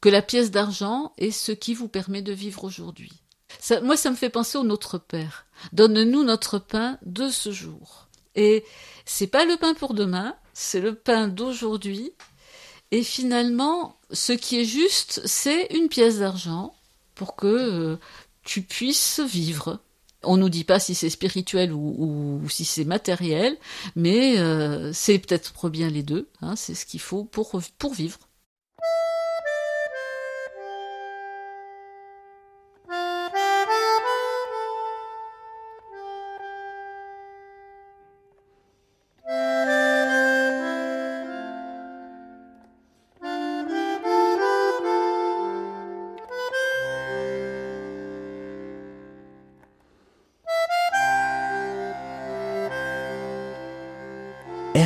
Que 0.00 0.08
la 0.08 0.22
pièce 0.22 0.50
d'argent 0.50 1.12
est 1.18 1.30
ce 1.30 1.52
qui 1.52 1.74
vous 1.74 1.88
permet 1.88 2.22
de 2.22 2.32
vivre 2.32 2.64
aujourd'hui. 2.64 3.12
Ça, 3.60 3.80
moi, 3.80 3.96
ça 3.96 4.10
me 4.10 4.16
fait 4.16 4.28
penser 4.28 4.58
au 4.58 4.64
Notre 4.64 4.98
Père. 4.98 5.46
Donne-nous 5.72 6.24
notre 6.24 6.58
pain 6.58 6.98
de 7.02 7.28
ce 7.28 7.50
jour. 7.50 8.08
Et 8.34 8.64
c'est 9.06 9.26
pas 9.26 9.44
le 9.46 9.56
pain 9.56 9.74
pour 9.74 9.94
demain, 9.94 10.36
c'est 10.52 10.80
le 10.80 10.94
pain 10.94 11.28
d'aujourd'hui. 11.28 12.12
Et 12.90 13.02
finalement, 13.02 13.98
ce 14.10 14.32
qui 14.32 14.60
est 14.60 14.64
juste, 14.64 15.20
c'est 15.24 15.66
une 15.74 15.88
pièce 15.88 16.18
d'argent 16.18 16.74
pour 17.14 17.34
que 17.34 17.46
euh, 17.46 17.96
tu 18.44 18.62
puisses 18.62 19.20
vivre. 19.20 19.80
On 20.26 20.36
nous 20.36 20.48
dit 20.48 20.64
pas 20.64 20.78
si 20.78 20.94
c'est 20.94 21.10
spirituel 21.10 21.72
ou, 21.72 22.40
si 22.48 22.64
c'est 22.64 22.84
matériel, 22.84 23.56
mais 23.94 24.38
euh, 24.38 24.92
c'est 24.92 25.18
peut-être 25.18 25.70
bien 25.70 25.88
les 25.88 26.02
deux. 26.02 26.28
Hein, 26.42 26.56
c'est 26.56 26.74
ce 26.74 26.86
qu'il 26.86 27.00
faut 27.00 27.24
pour, 27.24 27.60
pour 27.78 27.94
vivre. 27.94 28.18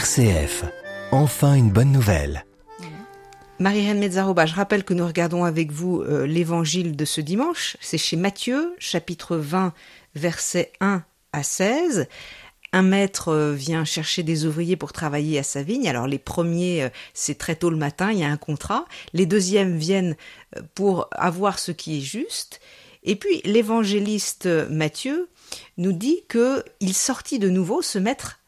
RCF. 0.00 0.64
Enfin 1.12 1.57
une 1.57 1.69
bonne 1.69 1.92
nouvelle. 1.92 2.47
Marie-Reine 3.59 3.99
Mezzaroba, 3.99 4.47
je 4.47 4.54
rappelle 4.54 4.83
que 4.83 4.95
nous 4.95 5.07
regardons 5.07 5.45
avec 5.45 5.73
vous 5.73 6.00
euh, 6.00 6.26
l'évangile 6.26 6.97
de 6.97 7.04
ce 7.04 7.21
dimanche. 7.21 7.76
C'est 7.83 7.99
chez 7.99 8.16
Matthieu, 8.16 8.75
chapitre 8.78 9.37
20, 9.37 9.75
versets 10.14 10.73
1 10.80 11.04
à 11.35 11.42
16. 11.42 12.09
Un 12.73 12.80
maître 12.80 13.28
euh, 13.28 13.52
vient 13.52 13.85
chercher 13.85 14.23
des 14.23 14.47
ouvriers 14.47 14.76
pour 14.76 14.95
travailler 14.95 15.38
à 15.38 15.42
sa 15.42 15.62
vigne. 15.62 15.87
Alors 15.87 16.07
les 16.07 16.19
premiers, 16.19 16.85
euh, 16.85 16.88
c'est 17.12 17.37
très 17.37 17.54
tôt 17.57 17.69
le 17.69 17.76
matin, 17.76 18.11
il 18.11 18.21
y 18.21 18.25
a 18.25 18.30
un 18.30 18.38
contrat. 18.38 18.87
Les 19.12 19.26
deuxièmes 19.26 19.76
viennent 19.76 20.16
pour 20.75 21.09
avoir 21.12 21.59
ce 21.59 21.73
qui 21.73 21.99
est 21.99 22.02
juste. 22.02 22.62
Et 23.02 23.16
puis 23.16 23.42
l'évangéliste 23.45 24.49
Matthieu 24.71 25.28
nous 25.76 25.92
dit 25.92 26.23
qu'il 26.30 26.95
sortit 26.95 27.38
de 27.38 27.50
nouveau 27.50 27.83
se 27.83 27.99
mettre 27.99 28.38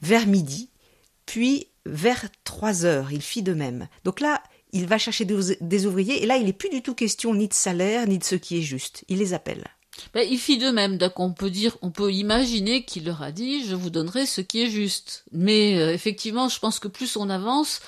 vers 0.00 0.26
midi 0.26 0.70
puis 1.26 1.68
vers 1.86 2.26
3 2.44 2.84
heures, 2.84 3.12
il 3.12 3.22
fit 3.22 3.42
de 3.42 3.54
même. 3.54 3.88
Donc 4.04 4.20
là, 4.20 4.42
il 4.72 4.86
va 4.86 4.98
chercher 4.98 5.24
des 5.24 5.86
ouvriers, 5.86 6.22
et 6.22 6.26
là, 6.26 6.36
il 6.36 6.46
n'est 6.46 6.52
plus 6.52 6.68
du 6.68 6.82
tout 6.82 6.94
question 6.94 7.34
ni 7.34 7.46
de 7.46 7.54
salaire, 7.54 8.06
ni 8.08 8.18
de 8.18 8.24
ce 8.24 8.34
qui 8.34 8.58
est 8.58 8.62
juste. 8.62 9.04
Il 9.08 9.18
les 9.18 9.32
appelle. 9.32 9.64
Ben, 10.12 10.26
il 10.28 10.38
fit 10.38 10.58
de 10.58 10.70
même, 10.70 10.98
donc 10.98 11.20
on 11.20 11.32
peut 11.32 11.50
dire, 11.50 11.76
on 11.82 11.90
peut 11.90 12.12
imaginer 12.12 12.84
qu'il 12.84 13.04
leur 13.04 13.22
a 13.22 13.30
dit, 13.30 13.64
je 13.64 13.76
vous 13.76 13.90
donnerai 13.90 14.26
ce 14.26 14.40
qui 14.40 14.62
est 14.62 14.70
juste. 14.70 15.24
Mais 15.30 15.78
euh, 15.78 15.92
effectivement, 15.92 16.48
je 16.48 16.58
pense 16.58 16.80
que 16.80 16.88
plus 16.88 17.16
on 17.16 17.30
avance, 17.30 17.80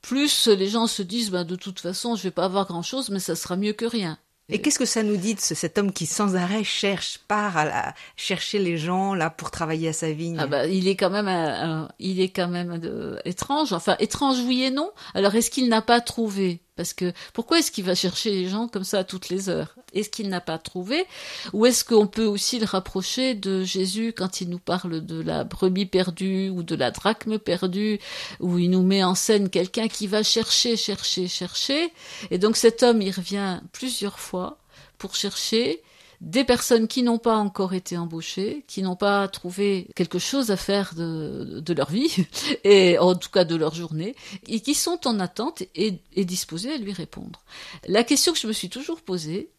plus 0.00 0.46
les 0.46 0.68
gens 0.68 0.86
se 0.86 1.02
disent, 1.02 1.30
ben, 1.30 1.44
de 1.44 1.56
toute 1.56 1.80
façon, 1.80 2.14
je 2.14 2.22
vais 2.22 2.30
pas 2.30 2.44
avoir 2.44 2.66
grand 2.66 2.82
chose, 2.82 3.10
mais 3.10 3.18
ça 3.18 3.34
sera 3.34 3.56
mieux 3.56 3.72
que 3.72 3.84
rien. 3.84 4.18
Et 4.50 4.62
qu'est-ce 4.62 4.78
que 4.78 4.86
ça 4.86 5.02
nous 5.02 5.16
dit 5.16 5.34
de 5.34 5.40
cet 5.40 5.76
homme 5.76 5.92
qui 5.92 6.06
sans 6.06 6.34
arrêt 6.34 6.64
cherche, 6.64 7.18
part 7.28 7.58
à, 7.58 7.92
chercher 8.16 8.58
les 8.58 8.78
gens 8.78 9.14
là 9.14 9.28
pour 9.28 9.50
travailler 9.50 9.88
à 9.88 9.92
sa 9.92 10.10
vigne? 10.10 10.38
Ah 10.38 10.46
bah, 10.46 10.66
il 10.66 10.88
est 10.88 10.96
quand 10.96 11.10
même, 11.10 11.88
il 11.98 12.20
est 12.20 12.30
quand 12.30 12.48
même 12.48 12.80
euh, 12.82 13.18
étrange. 13.26 13.74
Enfin, 13.74 13.96
étrange 13.98 14.38
oui 14.40 14.62
et 14.64 14.70
non. 14.70 14.90
Alors 15.12 15.34
est-ce 15.34 15.50
qu'il 15.50 15.68
n'a 15.68 15.82
pas 15.82 16.00
trouvé? 16.00 16.62
Parce 16.78 16.94
que 16.94 17.12
pourquoi 17.32 17.58
est-ce 17.58 17.72
qu'il 17.72 17.84
va 17.84 17.96
chercher 17.96 18.30
les 18.30 18.48
gens 18.48 18.68
comme 18.68 18.84
ça 18.84 19.00
à 19.00 19.04
toutes 19.04 19.30
les 19.30 19.48
heures? 19.48 19.74
Est-ce 19.94 20.08
qu'il 20.10 20.28
n'a 20.28 20.40
pas 20.40 20.58
trouvé? 20.58 21.04
Ou 21.52 21.66
est-ce 21.66 21.84
qu'on 21.84 22.06
peut 22.06 22.24
aussi 22.24 22.60
le 22.60 22.66
rapprocher 22.66 23.34
de 23.34 23.64
Jésus 23.64 24.14
quand 24.16 24.40
il 24.40 24.48
nous 24.48 24.60
parle 24.60 25.04
de 25.04 25.20
la 25.20 25.42
brebis 25.42 25.86
perdue 25.86 26.50
ou 26.50 26.62
de 26.62 26.76
la 26.76 26.92
drachme 26.92 27.40
perdue, 27.40 27.98
où 28.38 28.58
il 28.58 28.70
nous 28.70 28.84
met 28.84 29.02
en 29.02 29.16
scène 29.16 29.50
quelqu'un 29.50 29.88
qui 29.88 30.06
va 30.06 30.22
chercher, 30.22 30.76
chercher, 30.76 31.26
chercher? 31.26 31.92
Et 32.30 32.38
donc 32.38 32.56
cet 32.56 32.84
homme, 32.84 33.02
il 33.02 33.10
revient 33.10 33.60
plusieurs 33.72 34.20
fois 34.20 34.56
pour 34.98 35.16
chercher 35.16 35.82
des 36.20 36.42
personnes 36.44 36.88
qui 36.88 37.02
n'ont 37.02 37.18
pas 37.18 37.36
encore 37.36 37.74
été 37.74 37.96
embauchées, 37.96 38.64
qui 38.66 38.82
n'ont 38.82 38.96
pas 38.96 39.28
trouvé 39.28 39.88
quelque 39.94 40.18
chose 40.18 40.50
à 40.50 40.56
faire 40.56 40.94
de, 40.94 41.72
leur 41.72 41.90
vie, 41.90 42.26
et 42.64 42.98
en 42.98 43.14
tout 43.14 43.30
cas 43.30 43.44
de 43.44 43.54
leur 43.54 43.74
journée, 43.74 44.16
et 44.46 44.60
qui 44.60 44.74
sont 44.74 45.06
en 45.06 45.20
attente 45.20 45.62
et, 45.74 46.00
et 46.14 46.24
disposées 46.24 46.72
à 46.72 46.76
lui 46.76 46.92
répondre. 46.92 47.44
La 47.86 48.02
question 48.02 48.32
que 48.32 48.38
je 48.38 48.48
me 48.48 48.52
suis 48.52 48.68
toujours 48.68 49.00
posée, 49.00 49.50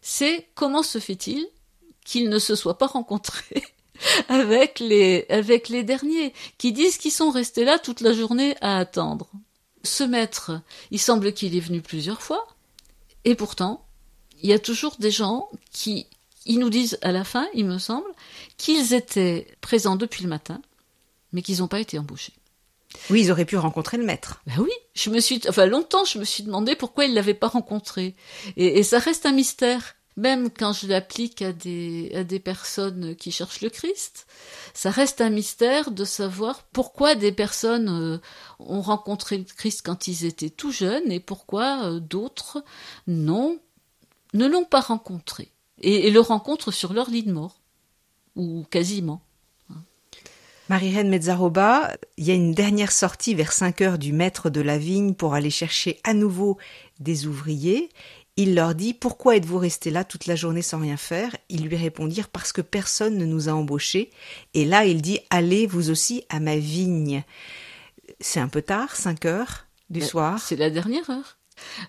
c'est 0.00 0.48
comment 0.54 0.82
se 0.82 0.98
fait-il 0.98 1.46
qu'ils 2.04 2.28
ne 2.28 2.40
se 2.40 2.56
soient 2.56 2.78
pas 2.78 2.88
rencontrés 2.88 3.62
avec 4.28 4.80
les, 4.80 5.24
avec 5.28 5.68
les 5.68 5.84
derniers, 5.84 6.32
qui 6.58 6.72
disent 6.72 6.98
qu'ils 6.98 7.12
sont 7.12 7.30
restés 7.30 7.64
là 7.64 7.78
toute 7.78 8.00
la 8.00 8.12
journée 8.12 8.56
à 8.60 8.78
attendre? 8.78 9.30
Ce 9.84 10.02
maître, 10.02 10.60
il 10.90 10.98
semble 10.98 11.32
qu'il 11.32 11.56
est 11.56 11.60
venu 11.60 11.80
plusieurs 11.80 12.22
fois, 12.22 12.44
et 13.24 13.36
pourtant, 13.36 13.86
il 14.42 14.50
y 14.50 14.52
a 14.52 14.58
toujours 14.58 14.96
des 14.98 15.10
gens 15.10 15.48
qui, 15.70 16.06
ils 16.46 16.58
nous 16.58 16.70
disent 16.70 16.98
à 17.02 17.12
la 17.12 17.24
fin, 17.24 17.46
il 17.54 17.64
me 17.64 17.78
semble, 17.78 18.08
qu'ils 18.56 18.94
étaient 18.94 19.46
présents 19.60 19.96
depuis 19.96 20.22
le 20.22 20.28
matin, 20.28 20.60
mais 21.32 21.42
qu'ils 21.42 21.58
n'ont 21.58 21.68
pas 21.68 21.80
été 21.80 21.98
embauchés. 21.98 22.34
Oui, 23.10 23.22
ils 23.22 23.32
auraient 23.32 23.46
pu 23.46 23.56
rencontrer 23.56 23.96
le 23.96 24.04
maître. 24.04 24.42
Ben 24.46 24.58
oui, 24.58 24.72
je 24.94 25.10
me 25.10 25.20
suis, 25.20 25.40
enfin 25.48 25.66
longtemps, 25.66 26.04
je 26.04 26.18
me 26.18 26.24
suis 26.24 26.42
demandé 26.42 26.76
pourquoi 26.76 27.06
ils 27.06 27.14
l'avaient 27.14 27.34
pas 27.34 27.48
rencontré, 27.48 28.14
et, 28.56 28.78
et, 28.78 28.82
ça 28.82 28.98
reste 28.98 29.26
un 29.26 29.32
mystère. 29.32 29.94
Même 30.18 30.50
quand 30.50 30.74
je 30.74 30.86
l'applique 30.86 31.40
à 31.40 31.54
des, 31.54 32.12
à 32.14 32.22
des 32.22 32.38
personnes 32.38 33.16
qui 33.16 33.32
cherchent 33.32 33.62
le 33.62 33.70
Christ, 33.70 34.26
ça 34.74 34.90
reste 34.90 35.22
un 35.22 35.30
mystère 35.30 35.90
de 35.90 36.04
savoir 36.04 36.64
pourquoi 36.64 37.14
des 37.14 37.32
personnes 37.32 37.88
euh, 37.88 38.18
ont 38.58 38.82
rencontré 38.82 39.38
le 39.38 39.44
Christ 39.44 39.80
quand 39.82 40.08
ils 40.08 40.26
étaient 40.26 40.50
tout 40.50 40.70
jeunes 40.70 41.10
et 41.10 41.18
pourquoi 41.18 41.84
euh, 41.84 41.98
d'autres 41.98 42.62
non, 43.06 43.58
ne 44.32 44.46
l'ont 44.46 44.64
pas 44.64 44.80
rencontré 44.80 45.52
et, 45.82 46.10
le 46.10 46.20
rencontrent 46.20 46.70
sur 46.70 46.92
leur 46.92 47.10
lit 47.10 47.22
de 47.22 47.32
mort, 47.32 47.60
ou 48.36 48.64
quasiment. 48.70 49.22
Marie-Reine 50.68 51.08
Mezzaroba, 51.08 51.92
il 52.16 52.24
y 52.24 52.30
a 52.30 52.34
une 52.34 52.54
dernière 52.54 52.92
sortie 52.92 53.34
vers 53.34 53.52
5 53.52 53.80
heures 53.82 53.98
du 53.98 54.12
maître 54.12 54.48
de 54.48 54.60
la 54.60 54.78
vigne 54.78 55.12
pour 55.12 55.34
aller 55.34 55.50
chercher 55.50 56.00
à 56.04 56.14
nouveau 56.14 56.56
des 57.00 57.26
ouvriers. 57.26 57.90
Il 58.36 58.54
leur 58.54 58.74
dit 58.74 58.94
Pourquoi 58.94 59.36
êtes-vous 59.36 59.58
restés 59.58 59.90
là 59.90 60.04
toute 60.04 60.26
la 60.26 60.36
journée 60.36 60.62
sans 60.62 60.80
rien 60.80 60.96
faire? 60.96 61.36
Ils 61.50 61.66
lui 61.66 61.76
répondirent 61.76 62.28
Parce 62.28 62.52
que 62.52 62.62
personne 62.62 63.18
ne 63.18 63.26
nous 63.26 63.50
a 63.50 63.52
embauchés. 63.52 64.10
Et 64.54 64.64
là, 64.64 64.86
il 64.86 65.02
dit 65.02 65.18
Allez 65.28 65.66
vous 65.66 65.90
aussi 65.90 66.24
à 66.30 66.40
ma 66.40 66.56
vigne. 66.56 67.22
C'est 68.20 68.40
un 68.40 68.48
peu 68.48 68.62
tard, 68.62 68.96
5 68.96 69.26
heures 69.26 69.66
du 69.90 70.00
euh, 70.00 70.06
soir. 70.06 70.38
C'est 70.38 70.56
la 70.56 70.70
dernière 70.70 71.10
heure. 71.10 71.38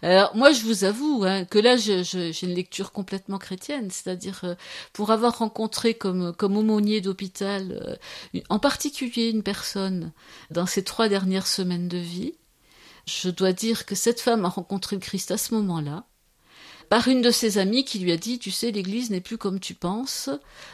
Alors 0.02 0.36
moi, 0.36 0.52
je 0.52 0.62
vous 0.62 0.84
avoue 0.84 1.24
hein, 1.26 1.46
que 1.46 1.60
là, 1.60 1.78
j'ai 1.78 2.32
une 2.42 2.54
lecture 2.54 2.92
complètement 2.92 3.38
chrétienne, 3.38 3.90
c'est-à-dire 3.92 4.42
euh, 4.44 4.56
pour 4.94 5.12
avoir 5.12 5.40
rencontré 5.40 5.94
comme, 5.94 6.34
aumônier 6.40 7.02
d'hôpital, 7.02 8.00
euh, 8.36 8.40
en 8.50 8.60
particulier 8.60 9.30
une 9.30 9.44
personne 9.44 10.12
dans 10.52 10.66
ces 10.66 10.84
trois 10.84 11.10
dernières 11.10 11.48
semaines 11.48 11.88
de 11.88 11.98
vie, 11.98 12.34
je 13.06 13.30
dois 13.30 13.54
dire 13.54 13.86
que 13.86 13.96
cette 13.96 14.22
femme 14.22 14.46
a 14.46 14.50
rencontré 14.50 14.96
le 14.96 15.02
Christ 15.02 15.32
à 15.32 15.38
ce 15.38 15.54
moment-là, 15.56 16.06
par 16.90 17.08
une 17.08 17.22
de 17.22 17.32
ses 17.32 17.58
amies 17.58 17.86
qui 17.86 18.00
lui 18.00 18.12
a 18.12 18.18
dit, 18.18 18.40
tu 18.40 18.52
sais, 18.52 18.72
l'Église 18.72 19.10
n'est 19.10 19.22
plus 19.22 19.38
comme 19.38 19.60
tu 19.60 19.74
penses, 19.74 20.30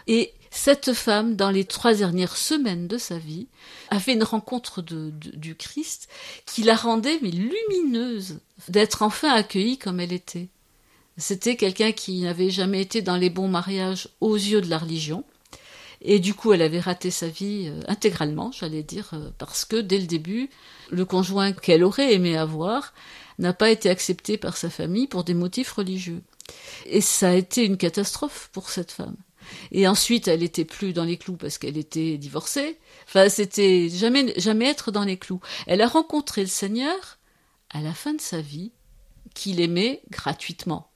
et 0.08 0.34
cette 0.51 0.94
femme, 0.94 1.36
dans 1.36 1.51
les 1.51 1.65
trois 1.65 1.94
dernières 1.94 2.36
semaines 2.36 2.88
de 2.88 2.98
sa 2.98 3.18
vie, 3.18 3.48
a 3.89 4.00
fait 4.00 4.13
une 4.13 4.24
rencontre 4.24 4.82
de, 4.82 5.12
du 5.12 5.56
Christ 5.56 6.10
qui 6.46 6.63
la 6.63 6.75
rendait 6.75 7.20
mais 7.22 7.32
lumineuse 7.32 8.39
d'être 8.68 9.01
enfin 9.03 9.32
accueillie 9.32 9.77
comme 9.77 10.00
elle 10.00 10.13
était. 10.13 10.50
C'était 11.18 11.56
quelqu'un 11.56 11.91
qui 11.91 12.22
n'avait 12.22 12.50
jamais 12.50 12.82
été 12.82 13.01
dans 13.01 13.18
les 13.18 13.29
bons 13.29 13.50
mariages 13.50 14.10
aux 14.22 14.36
yeux 14.36 14.62
de 14.62 14.70
la 14.70 14.77
religion. 14.77 15.24
Et 16.01 16.20
du 16.20 16.34
coup, 16.34 16.53
elle 16.53 16.62
avait 16.62 16.79
raté 16.79 17.12
sa 17.12 17.27
vie 17.27 17.65
euh, 17.68 17.82
intégralement, 17.89 18.53
j'allais 18.53 18.84
dire, 18.84 19.10
euh, 19.13 19.32
parce 19.38 19.65
que 19.65 19.75
dès 19.75 19.98
le 19.98 20.08
début, 20.08 20.50
le 20.89 21.03
conjoint 21.03 21.51
qu'elle 21.51 21.84
aurait 21.84 22.13
aimé 22.13 22.38
avoir 22.38 22.94
n'a 23.38 23.51
pas 23.51 23.70
été 23.70 23.89
accepté 23.89 24.38
par 24.38 24.56
sa 24.56 24.70
famille 24.70 25.08
pour 25.08 25.25
des 25.25 25.34
motifs 25.34 25.74
religieux. 25.74 26.22
Et 26.86 27.01
ça 27.01 27.32
a 27.32 27.34
été 27.34 27.65
une 27.65 27.77
catastrophe 27.77 28.50
pour 28.53 28.70
cette 28.70 28.91
femme. 28.91 29.18
Et 29.72 29.88
ensuite, 29.88 30.27
elle 30.27 30.44
était 30.44 30.65
plus 30.65 30.94
dans 30.94 31.03
les 31.03 31.18
clous 31.18 31.38
parce 31.38 31.58
qu'elle 31.58 31.77
était 31.77 32.18
divorcée. 32.18 32.77
Enfin, 33.08 33.29
c'était 33.29 33.89
jamais, 33.89 34.34
jamais 34.38 34.68
être 34.68 34.91
dans 34.91 35.03
les 35.03 35.18
clous. 35.18 35.41
Elle 35.68 35.82
a 35.82 35.88
rencontré 35.88 36.41
le 36.41 36.48
Seigneur 36.48 37.20
à 37.70 37.82
la 37.82 37.94
fin 37.94 38.13
de 38.13 38.22
sa 38.22 38.41
vie, 38.41 38.72
qu'il 39.34 39.62
aimait 39.62 40.01
gratuitement, 40.10 40.91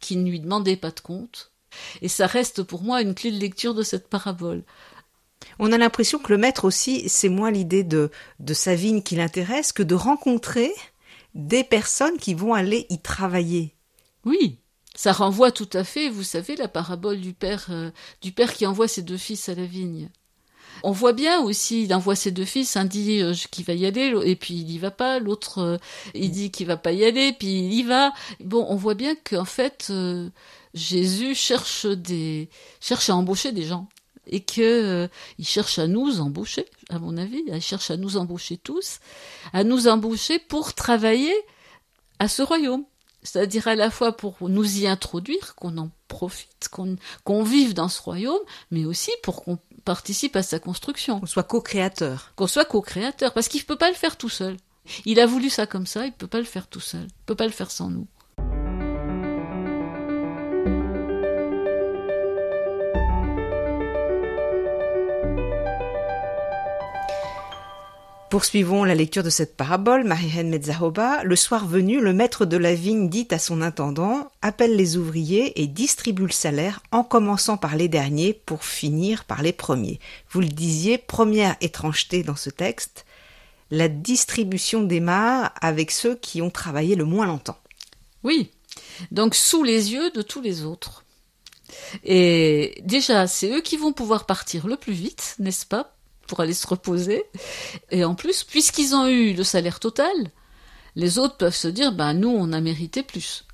qui 0.00 0.16
ne 0.16 0.28
lui 0.28 0.40
demandait 0.40 0.76
pas 0.76 0.90
de 0.90 1.00
compte. 1.00 1.52
Et 2.02 2.08
ça 2.08 2.26
reste 2.26 2.62
pour 2.62 2.82
moi 2.82 3.02
une 3.02 3.14
clé 3.14 3.30
de 3.30 3.38
lecture 3.38 3.74
de 3.74 3.82
cette 3.82 4.08
parabole. 4.08 4.64
On 5.58 5.72
a 5.72 5.78
l'impression 5.78 6.18
que 6.18 6.32
le 6.32 6.38
maître 6.38 6.64
aussi, 6.64 7.08
c'est 7.08 7.28
moins 7.28 7.50
l'idée 7.50 7.84
de, 7.84 8.10
de 8.40 8.54
sa 8.54 8.74
vigne 8.74 9.02
qui 9.02 9.16
l'intéresse 9.16 9.72
que 9.72 9.82
de 9.82 9.94
rencontrer 9.94 10.72
des 11.34 11.64
personnes 11.64 12.16
qui 12.16 12.34
vont 12.34 12.54
aller 12.54 12.86
y 12.88 13.00
travailler. 13.00 13.74
Oui, 14.24 14.58
ça 14.94 15.12
renvoie 15.12 15.50
tout 15.50 15.68
à 15.72 15.84
fait, 15.84 16.08
vous 16.08 16.22
savez, 16.22 16.56
la 16.56 16.68
parabole 16.68 17.20
du 17.20 17.32
père, 17.32 17.66
euh, 17.70 17.90
du 18.22 18.32
père 18.32 18.54
qui 18.54 18.64
envoie 18.64 18.88
ses 18.88 19.02
deux 19.02 19.16
fils 19.16 19.48
à 19.48 19.54
la 19.54 19.64
vigne. 19.64 20.08
On 20.82 20.92
voit 20.92 21.12
bien 21.12 21.40
aussi, 21.40 21.84
il 21.84 21.94
envoie 21.94 22.16
ses 22.16 22.30
deux 22.30 22.44
fils, 22.44 22.76
un 22.76 22.84
dit 22.84 23.20
euh, 23.20 23.34
qu'il 23.50 23.64
va 23.64 23.74
y 23.74 23.86
aller, 23.86 24.12
et 24.24 24.36
puis 24.36 24.54
il 24.54 24.70
y 24.70 24.78
va 24.78 24.90
pas, 24.90 25.18
l'autre 25.18 25.58
euh, 25.58 25.78
il 26.14 26.30
dit 26.30 26.50
qu'il 26.50 26.66
va 26.66 26.76
pas 26.76 26.92
y 26.92 27.04
aller, 27.04 27.32
puis 27.32 27.48
il 27.48 27.72
y 27.72 27.82
va. 27.82 28.12
Bon, 28.40 28.64
on 28.68 28.76
voit 28.76 28.94
bien 28.94 29.16
qu'en 29.16 29.44
fait, 29.44 29.92
Jésus 30.74 31.34
cherche 31.34 31.86
des, 31.86 32.48
cherche 32.80 33.10
à 33.10 33.16
embaucher 33.16 33.52
des 33.52 33.64
gens 33.64 33.88
et 34.26 34.40
que 34.40 35.08
il 35.38 35.46
cherche 35.46 35.78
à 35.78 35.86
nous 35.86 36.20
embaucher, 36.20 36.66
à 36.88 36.98
mon 36.98 37.16
avis, 37.16 37.42
il 37.46 37.60
cherche 37.60 37.90
à 37.90 37.96
nous 37.96 38.16
embaucher 38.16 38.58
tous, 38.58 39.00
à 39.52 39.64
nous 39.64 39.88
embaucher 39.88 40.38
pour 40.38 40.74
travailler 40.74 41.34
à 42.18 42.28
ce 42.28 42.42
royaume 42.42 42.84
c'est-à-dire 43.24 43.66
à 43.66 43.74
la 43.74 43.90
fois 43.90 44.16
pour 44.16 44.36
nous 44.48 44.78
y 44.78 44.86
introduire, 44.86 45.54
qu'on 45.56 45.78
en 45.78 45.90
profite, 46.08 46.68
qu'on 47.24 47.42
vive 47.42 47.74
dans 47.74 47.88
ce 47.88 48.00
royaume, 48.00 48.38
mais 48.70 48.84
aussi 48.84 49.10
pour 49.22 49.42
qu'on 49.42 49.58
participe 49.84 50.36
à 50.36 50.42
sa 50.42 50.58
construction. 50.58 51.20
Qu'on 51.20 51.26
soit 51.26 51.42
co-créateur. 51.42 52.32
Qu'on 52.36 52.46
soit 52.46 52.66
co-créateur, 52.66 53.32
parce 53.32 53.48
qu'il 53.48 53.60
ne 53.60 53.66
peut 53.66 53.76
pas 53.76 53.88
le 53.88 53.96
faire 53.96 54.16
tout 54.16 54.28
seul. 54.28 54.56
Il 55.06 55.18
a 55.18 55.26
voulu 55.26 55.48
ça 55.48 55.66
comme 55.66 55.86
ça, 55.86 56.04
il 56.04 56.10
ne 56.10 56.16
peut 56.16 56.26
pas 56.26 56.38
le 56.38 56.44
faire 56.44 56.66
tout 56.66 56.80
seul, 56.80 57.00
il 57.00 57.04
ne 57.06 57.26
peut 57.26 57.34
pas 57.34 57.46
le 57.46 57.52
faire 57.52 57.70
sans 57.70 57.88
nous. 57.88 58.06
Poursuivons 68.34 68.82
la 68.82 68.96
lecture 68.96 69.22
de 69.22 69.30
cette 69.30 69.56
parabole, 69.56 70.02
Marihen 70.02 70.48
Metzahoba. 70.48 71.22
Le 71.22 71.36
soir 71.36 71.68
venu, 71.68 72.00
le 72.00 72.12
maître 72.12 72.46
de 72.46 72.56
la 72.56 72.74
vigne 72.74 73.08
dit 73.08 73.28
à 73.30 73.38
son 73.38 73.62
intendant, 73.62 74.28
appelle 74.42 74.74
les 74.74 74.96
ouvriers 74.96 75.62
et 75.62 75.68
distribue 75.68 76.24
le 76.24 76.32
salaire 76.32 76.82
en 76.90 77.04
commençant 77.04 77.56
par 77.56 77.76
les 77.76 77.86
derniers 77.86 78.32
pour 78.34 78.64
finir 78.64 79.22
par 79.22 79.40
les 79.40 79.52
premiers. 79.52 80.00
Vous 80.30 80.40
le 80.40 80.48
disiez, 80.48 80.98
première 80.98 81.54
étrangeté 81.60 82.24
dans 82.24 82.34
ce 82.34 82.50
texte, 82.50 83.06
la 83.70 83.86
distribution 83.86 84.82
démarre 84.82 85.54
avec 85.60 85.92
ceux 85.92 86.16
qui 86.16 86.42
ont 86.42 86.50
travaillé 86.50 86.96
le 86.96 87.04
moins 87.04 87.26
longtemps. 87.26 87.60
Oui, 88.24 88.50
donc 89.12 89.36
sous 89.36 89.62
les 89.62 89.92
yeux 89.92 90.10
de 90.10 90.22
tous 90.22 90.40
les 90.40 90.64
autres. 90.64 91.04
Et 92.02 92.82
déjà, 92.82 93.28
c'est 93.28 93.52
eux 93.52 93.60
qui 93.60 93.76
vont 93.76 93.92
pouvoir 93.92 94.26
partir 94.26 94.66
le 94.66 94.76
plus 94.76 94.92
vite, 94.92 95.36
n'est-ce 95.38 95.66
pas 95.66 95.93
pour 96.26 96.40
aller 96.40 96.54
se 96.54 96.66
reposer. 96.66 97.24
Et 97.90 98.04
en 98.04 98.14
plus, 98.14 98.44
puisqu'ils 98.44 98.94
ont 98.94 99.06
eu 99.06 99.34
le 99.34 99.44
salaire 99.44 99.80
total, 99.80 100.14
les 100.96 101.18
autres 101.18 101.36
peuvent 101.36 101.54
se 101.54 101.68
dire, 101.68 101.92
ben 101.92 102.14
nous, 102.14 102.28
on 102.28 102.52
a 102.52 102.60
mérité 102.60 103.02
plus. 103.02 103.44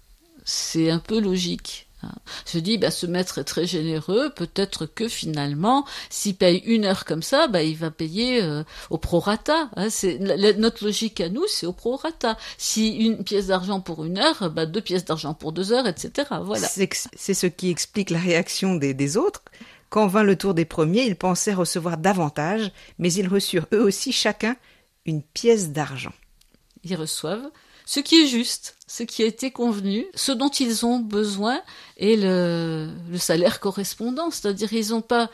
C'est 0.45 0.91
un 0.91 0.99
peu 0.99 1.21
logique. 1.21 1.87
Hein. 2.03 2.13
Je 2.51 2.59
dis, 2.59 2.79
bah, 2.79 2.91
ce 2.91 3.07
maître 3.07 3.39
est 3.39 3.45
très 3.45 3.67
généreux, 3.67 4.31
peut-être 4.31 4.87
que 4.87 5.09
finalement, 5.09 5.85
s'il 6.09 6.35
paye 6.35 6.59
une 6.65 6.85
heure 6.85 7.05
comme 7.05 7.23
ça, 7.23 7.49
bah, 7.49 7.63
il 7.63 7.77
va 7.77 7.91
payer 7.91 8.43
euh, 8.43 8.65
au 8.91 8.99
prorata. 8.99 9.71
Hein. 9.77 9.89
C'est, 9.91 10.19
notre 10.19 10.85
logique 10.85 11.21
à 11.21 11.29
nous, 11.29 11.47
c'est 11.47 11.67
au 11.67 11.73
prorata. 11.73 12.37
Si 12.59 12.97
une 12.97 13.25
pièce 13.25 13.49
d'argent 13.49 13.81
pour 13.81 14.05
une 14.05 14.19
heure, 14.19 14.51
bah, 14.51 14.67
deux 14.67 14.81
pièces 14.81 15.05
d'argent 15.05 15.35
pour 15.35 15.53
deux 15.53 15.73
heures, 15.73 15.87
etc. 15.87 16.29
Voilà. 16.43 16.69
C'est, 16.69 17.35
ce 17.35 17.47
qui 17.47 17.71
explique 17.71 18.11
la 18.11 18.19
réaction 18.19 18.75
des 18.75 19.17
autres. 19.17 19.43
Quand 19.91 20.07
vint 20.07 20.23
le 20.23 20.37
tour 20.37 20.55
des 20.55 20.65
premiers, 20.65 21.03
ils 21.03 21.17
pensaient 21.17 21.53
recevoir 21.53 21.99
davantage, 21.99 22.71
mais 22.99 23.13
ils 23.13 23.29
reçurent 23.29 23.67
eux 23.75 23.83
aussi 23.83 24.13
chacun 24.13 24.57
une 25.05 25.23
pièce 25.23 25.71
d'argent. 25.71 26.13
Ils 26.85 26.97
reçoivent 26.97 27.51
ce 27.85 27.99
qui 27.99 28.23
est 28.23 28.29
juste, 28.29 28.77
ce 28.87 29.03
qui 29.03 29.25
a 29.25 29.27
été 29.27 29.51
convenu, 29.51 30.07
ce 30.15 30.31
dont 30.31 30.49
ils 30.49 30.87
ont 30.87 31.01
besoin 31.01 31.61
et 31.97 32.17
le, 32.17 32.89
salaire 33.17 33.59
correspondant. 33.59 34.31
C'est-à-dire 34.31 34.73
ils 34.73 34.91
n'ont 34.91 35.03
pas, 35.03 35.29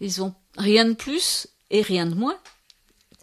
ils 0.00 0.22
ont 0.22 0.34
rien 0.58 0.84
de 0.84 0.92
plus 0.92 1.48
et 1.70 1.80
rien 1.80 2.04
de 2.04 2.14
moins 2.14 2.36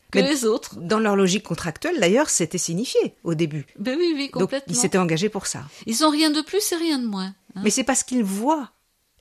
que 0.09 0.17
les 0.17 0.43
autres. 0.43 0.75
Dans 0.79 0.97
leur 0.97 1.15
logique 1.15 1.43
contractuelle, 1.43 1.99
d'ailleurs, 1.99 2.31
c'était 2.31 2.57
signifié 2.57 3.13
au 3.23 3.35
début. 3.35 3.67
Ben 3.77 3.95
oui, 3.95 4.13
oui, 4.15 4.31
complètement. 4.31 4.65
Donc, 4.65 4.75
ils 4.75 4.81
s'étaient 4.81 4.97
engagés 4.97 5.29
pour 5.29 5.45
ça. 5.45 5.65
Ils 5.85 6.03
ont 6.03 6.09
rien 6.09 6.31
de 6.31 6.41
plus 6.41 6.71
et 6.71 6.75
rien 6.75 6.97
de 6.97 7.05
moins. 7.05 7.35
Hein. 7.55 7.61
Mais 7.63 7.69
c'est 7.69 7.83
parce 7.83 8.01
qu'ils 8.01 8.23
voient 8.23 8.71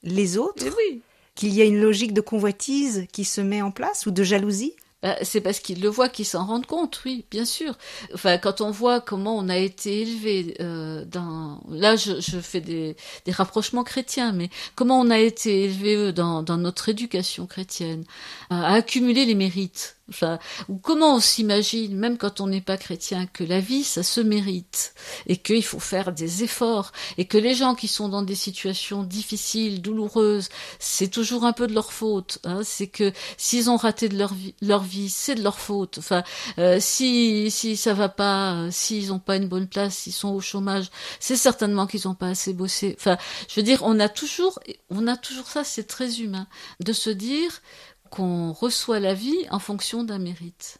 les 0.02 0.38
autres 0.38 0.64
oui 0.64 1.02
qu'il 1.38 1.54
y 1.54 1.62
a 1.62 1.64
une 1.64 1.80
logique 1.80 2.12
de 2.12 2.21
convoitise 2.21 3.07
qui 3.12 3.25
se 3.25 3.40
met 3.40 3.62
en 3.62 3.71
place 3.71 4.07
ou 4.07 4.11
de 4.11 4.25
jalousie? 4.25 4.75
Bah, 5.04 5.14
c'est 5.23 5.40
parce 5.40 5.61
qu'ils 5.61 5.80
le 5.80 5.88
voient 5.88 6.09
qu'ils 6.09 6.26
s'en 6.26 6.45
rendent 6.45 6.66
compte, 6.66 7.00
oui, 7.04 7.25
bien 7.30 7.45
sûr. 7.45 7.79
Enfin, 8.12 8.37
quand 8.38 8.61
on 8.61 8.72
voit 8.72 9.01
comment 9.01 9.37
on 9.37 9.48
a 9.48 9.57
été 9.57 10.03
élevé 10.03 10.57
euh, 10.59 11.05
dans, 11.05 11.61
là, 11.70 11.94
je, 11.94 12.20
je 12.20 12.40
fais 12.40 12.61
des, 12.61 12.96
rapprochements 13.29 13.85
chrétiens, 13.85 14.33
mais 14.33 14.51
comment 14.74 14.98
on 15.01 15.11
a 15.11 15.18
été 15.20 15.62
élevé 15.66 16.12
dans 16.12 16.42
notre 16.42 16.88
éducation 16.88 17.46
chrétienne, 17.46 18.03
à 18.51 18.74
accumuler 18.74 19.24
les 19.24 19.37
mérites, 19.37 19.97
Enfin, 20.09 20.38
ou 20.68 20.77
comment 20.77 21.16
on 21.16 21.21
s'imagine, 21.21 21.97
même 21.97 22.16
quand 22.16 22.40
on 22.40 22.47
n'est 22.47 22.61
pas 22.61 22.77
chrétien, 22.77 23.27
que 23.27 23.44
la 23.44 23.61
vie, 23.61 23.85
ça 23.85 24.03
se 24.03 24.21
mérite, 24.21 24.94
et 25.27 25.37
qu'il 25.37 25.64
faut 25.64 25.81
faire 25.81 26.12
des 26.12 26.42
efforts, 26.44 26.92
et 27.18 27.27
que 27.27 27.38
les 27.38 27.55
gens 27.55 27.75
qui 27.75 27.88
sont 27.88 28.09
dans 28.09 28.23
des 28.23 28.35
situations 28.35 29.03
difficiles, 29.03 29.83
douloureuses, 29.83 30.49
c'est 30.79 31.09
toujours 31.09 31.44
un 31.44 31.53
peu 31.53 31.66
de 31.66 31.75
leur 31.75 31.92
faute. 31.92 32.38
Hein, 32.44 32.61
c'est 32.64 32.87
que 32.87 33.12
s'ils 33.37 33.71
ont 33.71 33.77
raté 33.77 34.09
de 34.09 34.16
leur 34.18 34.35
vie, 34.35 34.55
leur 34.62 34.83
vie, 34.83 35.11
c'est 35.11 35.35
de 35.35 35.42
leur 35.42 35.59
faute. 35.59 35.99
Enfin, 35.99 36.23
euh, 36.59 36.79
si 36.81 37.51
si 37.51 37.77
ça 37.77 37.94
va 37.94 38.09
pas, 38.09 38.71
s'ils 38.71 39.09
n'ont 39.09 39.18
pas 39.18 39.37
une 39.37 39.49
bonne 39.49 39.68
place, 39.68 39.94
s'ils 39.94 40.12
sont 40.12 40.31
au 40.31 40.40
chômage, 40.40 40.87
c'est 41.21 41.37
certainement 41.37 41.87
qu'ils 41.87 42.03
n'ont 42.07 42.14
pas 42.14 42.29
assez 42.29 42.53
bossé. 42.53 42.97
Enfin, 42.99 43.18
je 43.49 43.61
veux 43.61 43.64
dire, 43.64 43.83
on 43.83 44.01
a 44.01 44.09
toujours, 44.09 44.59
on 44.90 45.07
a 45.07 45.16
toujours 45.16 45.49
ça, 45.49 45.64
c'est 45.64 45.85
très 45.85 46.21
humain, 46.21 46.47
de 46.81 46.92
se 46.92 47.11
dire 47.11 47.61
qu'on 48.11 48.53
reçoit 48.53 49.01
la 49.01 49.14
vie 49.14 49.47
en 49.51 49.59
fonction 49.59 50.05
d'un 50.05 50.18
mérite. 50.18 50.79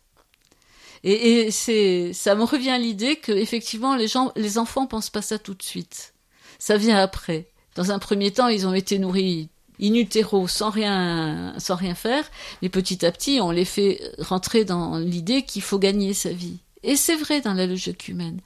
Et, 1.05 1.51
c'est, 1.51 2.13
ça 2.13 2.35
me 2.35 2.43
revient 2.43 2.71
à 2.71 2.79
l'idée 2.79 3.17
que 3.17 3.33
effectivement 3.33 3.95
les 3.95 4.09
gens, 4.09 4.33
les 4.35 4.59
enfants 4.59 4.87
pensent 4.87 5.11
pas 5.11 5.23
ça 5.23 5.39
tout 5.39 5.55
de 5.55 5.63
suite. 5.63 6.15
Ça 6.59 6.77
vient 6.77 6.99
après. 6.99 7.47
Dans 7.77 7.93
un 7.93 8.01
premier 8.01 8.33
temps, 8.33 8.49
ils 8.49 8.67
ont 8.67 8.75
été 8.75 8.99
nourris 8.99 9.49
in 9.81 9.95
sans 10.49 10.71
rien, 10.71 11.55
sans 11.59 11.77
rien 11.77 11.95
faire, 11.95 12.29
mais 12.63 12.69
petit 12.69 13.07
à 13.07 13.13
petit, 13.13 13.39
on 13.41 13.51
les 13.51 13.65
fait 13.65 14.01
rentrer 14.19 14.65
dans 14.65 14.99
l'idée 14.99 15.43
qu'il 15.43 15.63
faut 15.63 15.79
gagner 15.79 16.15
sa 16.15 16.31
vie. 16.31 16.59
Et 16.83 16.97
c'est 16.97 17.17
vrai 17.17 17.41
dans 17.41 17.55
la 17.55 17.67
logique 17.67 18.09
humaine. 18.09 18.41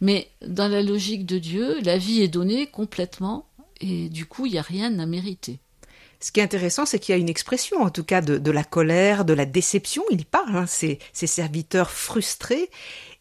Mais 0.00 0.28
dans 0.46 0.68
la 0.68 0.82
logique 0.82 1.26
de 1.26 1.38
Dieu, 1.38 1.80
la 1.82 1.98
vie 1.98 2.22
est 2.22 2.28
donnée 2.28 2.66
complètement, 2.66 3.46
et 3.80 4.08
du 4.08 4.26
coup, 4.26 4.46
il 4.46 4.52
n'y 4.52 4.58
a 4.58 4.62
rien 4.62 4.98
à 4.98 5.06
mériter. 5.06 5.58
Ce 6.20 6.32
qui 6.32 6.40
est 6.40 6.42
intéressant, 6.42 6.86
c'est 6.86 6.98
qu'il 6.98 7.14
y 7.14 7.18
a 7.18 7.20
une 7.20 7.28
expression, 7.28 7.82
en 7.82 7.90
tout 7.90 8.04
cas, 8.04 8.20
de, 8.20 8.50
la 8.50 8.64
colère, 8.64 9.24
de 9.24 9.34
la 9.34 9.44
déception. 9.44 10.02
Il 10.10 10.24
parle, 10.24 10.56
hein, 10.56 10.66
ces, 10.66 10.98
serviteurs 11.12 11.90
frustrés. 11.90 12.70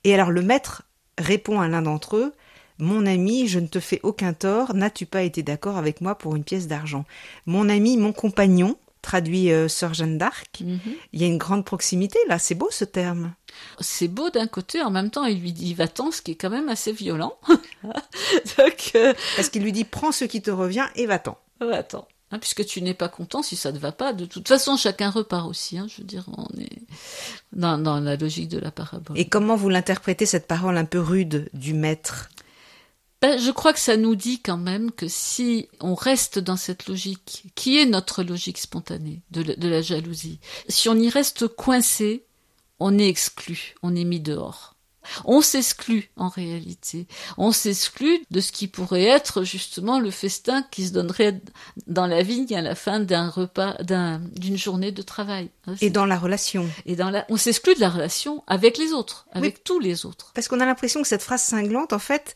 Et 0.04 0.14
alors 0.14 0.32
le 0.32 0.42
maître 0.42 0.84
répond 1.18 1.60
à 1.60 1.68
l'un 1.68 1.82
d'entre 1.82 2.18
eux, 2.18 2.34
Mon 2.78 3.06
ami, 3.06 3.48
je 3.48 3.60
ne 3.60 3.68
te 3.68 3.80
fais 3.80 4.02
aucun 4.04 4.34
tort, 4.34 4.74
n'as-tu 4.74 5.06
pas 5.06 5.24
été 5.24 5.44
d'accord 5.44 5.78
avec 5.78 6.02
moi 6.02 6.16
pour 6.16 6.36
une 6.36 6.44
pièce 6.44 6.68
d'argent 6.68 7.06
Mon 7.46 7.70
ami, 7.70 7.96
mon 7.96 8.12
compagnon, 8.12 8.78
traduit 9.06 9.52
euh, 9.52 9.68
Sœur 9.68 9.94
Jeanne 9.94 10.18
d'Arc, 10.18 10.62
mhm. 10.62 10.80
il 11.14 11.22
y 11.22 11.24
a 11.24 11.28
une 11.28 11.38
grande 11.38 11.64
proximité 11.64 12.18
là, 12.28 12.40
c'est 12.40 12.56
beau 12.56 12.70
ce 12.72 12.84
terme. 12.84 13.34
C'est 13.80 14.08
beau 14.08 14.30
d'un 14.32 14.48
côté, 14.48 14.82
en 14.82 14.90
même 14.90 15.12
temps 15.12 15.26
il 15.26 15.40
lui 15.40 15.54
dit 15.54 15.74
va-t'en, 15.76 16.12
ce 16.12 16.22
qui 16.22 16.32
est 16.32 16.36
quand 16.36 16.50
même 16.50 16.70
assez 16.70 16.92
violent. 16.92 17.38
Euh, 18.96 19.14
Parce 19.36 19.50
qu'il 19.50 19.62
lui 19.62 19.72
dit 19.72 19.84
prends 19.84 20.12
ce 20.12 20.26
qui 20.26 20.42
te 20.42 20.50
revient 20.50 20.88
et 20.96 21.06
va-t'en. 21.06 21.38
Va-t'en. 21.60 22.08
Hein, 22.32 22.40
puisque 22.40 22.66
tu 22.66 22.82
n'es 22.82 22.96
pas 22.96 23.08
content 23.08 23.44
si 23.44 23.56
ça 23.56 23.72
ne 23.72 23.78
va 23.78 23.92
pas. 23.92 24.12
De 24.12 24.26
toute 24.26 24.48
façon, 24.48 24.78
chacun 24.78 25.12
repart 25.12 25.48
aussi. 25.48 25.78
Hein, 25.78 25.86
je 25.88 26.02
veux 26.02 26.08
dire, 26.08 26.26
on 26.36 26.48
est 26.60 26.82
dans, 27.54 27.78
dans, 27.78 28.00
la 28.00 28.16
logique 28.16 28.50
de 28.50 28.58
la 28.58 28.72
parabole. 28.72 29.18
Et 29.18 29.28
comment 29.30 29.56
vous 29.56 29.70
l'interprétez, 29.70 30.26
cette 30.26 30.48
parole 30.48 30.78
un 30.78 30.86
peu 30.86 31.00
rude 31.00 31.50
du 31.54 31.76
maître? 31.76 32.30
Ben, 33.22 33.40
Je 33.40 33.52
crois 33.52 33.74
que 33.74 33.80
ça 33.80 33.96
nous 33.96 34.16
dit 34.16 34.42
quand 34.42 34.58
même 34.58 34.92
que 34.92 35.08
si 35.08 35.70
on 35.80 35.94
reste 35.94 36.40
dans 36.40 36.58
cette 36.58 36.88
logique, 36.88 37.46
qui 37.54 37.80
est 37.80 37.86
notre 37.86 38.24
logique 38.24 38.58
spontanée 38.58 39.22
de, 39.30 39.44
de 39.44 39.68
la 39.68 39.84
jalousie, 39.84 40.40
si 40.68 40.90
on 40.90 40.96
y 40.96 41.10
reste 41.10 41.48
coincé, 41.48 42.26
on 42.80 42.98
est 42.98 43.08
exclu, 43.08 43.76
on 43.84 43.96
est 43.96 44.04
mis 44.04 44.20
dehors. 44.20 44.75
On 45.26 45.42
s'exclut 45.42 46.10
en 46.18 46.30
réalité. 46.30 47.08
On 47.38 47.52
s'exclut 47.52 48.20
de 48.32 48.42
ce 48.42 48.52
qui 48.52 48.68
pourrait 48.68 49.04
être 49.04 49.44
justement 49.44 50.00
le 50.00 50.12
festin 50.12 50.64
qui 50.72 50.88
se 50.88 50.94
donnerait 50.94 51.42
dans 51.88 52.08
la 52.08 52.24
vigne 52.24 52.56
à 52.56 52.62
la 52.62 52.76
fin 52.76 53.00
d'un 53.00 53.30
repas, 53.30 53.78
d'une 53.82 54.58
journée 54.58 54.92
de 54.92 55.02
travail. 55.02 55.50
Et 55.82 55.90
dans 55.90 56.06
la 56.06 56.18
relation. 56.18 56.68
Et 56.86 56.96
dans 56.96 57.10
la, 57.10 57.26
on 57.30 57.38
s'exclut 57.38 57.76
de 57.76 57.82
la 57.82 57.90
relation 57.90 58.44
avec 58.48 58.78
les 58.78 58.94
autres, 58.94 59.28
avec 59.32 59.64
tous 59.64 59.80
les 59.80 60.06
autres. 60.06 60.32
Parce 60.34 60.48
qu'on 60.48 60.60
a 60.60 60.66
l'impression 60.66 61.02
que 61.02 61.08
cette 61.08 61.24
phrase 61.24 61.42
cinglante, 61.42 61.94
en 61.94 62.00
fait, 62.00 62.36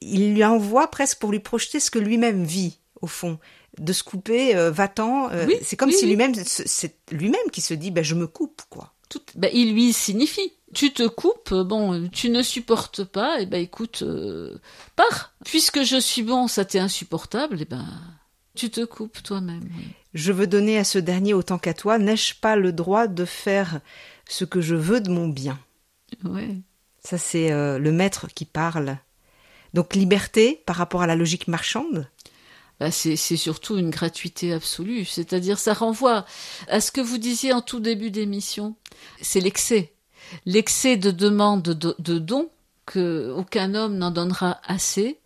il 0.00 0.34
lui 0.34 0.44
envoie 0.44 0.88
presque 0.88 1.18
pour 1.18 1.32
lui 1.32 1.40
projeter 1.40 1.80
ce 1.80 1.90
que 1.90 1.98
lui-même 1.98 2.44
vit, 2.44 2.78
au 3.00 3.06
fond 3.06 3.38
de 3.78 3.92
se 3.92 4.02
couper, 4.02 4.56
euh, 4.56 4.70
va-t'en. 4.70 5.30
Euh, 5.30 5.46
c'est 5.62 5.76
comme 5.76 5.92
si 5.92 6.06
lui-même, 6.06 6.34
c'est 6.34 6.96
lui-même 7.10 7.50
qui 7.52 7.60
se 7.60 7.74
dit, 7.74 7.90
ben, 7.90 8.04
je 8.04 8.14
me 8.14 8.26
coupe, 8.26 8.62
quoi. 8.68 8.92
Tout, 9.08 9.22
ben, 9.34 9.50
il 9.52 9.72
lui 9.72 9.92
signifie 9.92 10.52
tu 10.72 10.92
te 10.92 11.06
coupes, 11.06 11.54
bon, 11.54 12.08
tu 12.10 12.28
ne 12.30 12.42
supportes 12.42 13.04
pas, 13.04 13.40
et 13.40 13.42
eh 13.42 13.46
ben 13.46 13.60
écoute, 13.60 14.02
euh, 14.02 14.56
pars. 14.96 15.32
Puisque 15.44 15.82
je 15.82 15.98
suis 15.98 16.22
bon, 16.22 16.46
ça 16.46 16.64
t'est 16.64 16.78
insupportable, 16.78 17.58
et 17.58 17.62
eh 17.62 17.64
ben 17.64 17.86
Tu 18.54 18.70
te 18.70 18.84
coupes 18.84 19.22
toi-même. 19.22 19.68
Je 20.14 20.32
veux 20.32 20.46
donner 20.46 20.78
à 20.78 20.84
ce 20.84 20.98
dernier 20.98 21.34
autant 21.34 21.58
qu'à 21.58 21.74
toi. 21.74 21.98
N'ai-je 21.98 22.34
pas 22.36 22.56
le 22.56 22.72
droit 22.72 23.06
de 23.06 23.24
faire 23.24 23.80
ce 24.28 24.44
que 24.44 24.60
je 24.60 24.74
veux 24.74 25.00
de 25.00 25.10
mon 25.10 25.28
bien? 25.28 25.58
Oui. 26.24 26.62
Ça, 27.02 27.18
c'est 27.18 27.52
euh, 27.52 27.78
le 27.78 27.92
maître 27.92 28.28
qui 28.34 28.44
parle. 28.44 28.98
Donc 29.74 29.94
liberté 29.94 30.62
par 30.66 30.76
rapport 30.76 31.02
à 31.02 31.06
la 31.06 31.16
logique 31.16 31.48
marchande? 31.48 32.08
Bah 32.80 32.90
c'est 32.90 33.16
surtout 33.16 33.76
une 33.76 33.90
gratuité 33.90 34.54
absolue. 34.54 35.04
C'est-à-dire, 35.04 35.58
ça 35.58 35.74
renvoie 35.74 36.24
à 36.66 36.80
ce 36.80 36.90
que 36.90 37.02
vous 37.02 37.18
disiez 37.18 37.52
en 37.52 37.60
tout 37.60 37.78
début 37.78 38.10
d'émission. 38.10 38.74
C'est 39.20 39.40
l'excès. 39.40 39.92
L'excès 40.46 40.96
de 40.96 41.10
demande 41.10 41.62
de, 41.62 41.94
de 41.98 42.18
dons 42.18 42.50
que 42.86 43.32
aucun 43.36 43.74
homme 43.74 43.96
n'en 43.96 44.10
donnera 44.10 44.60
assez 44.64 45.20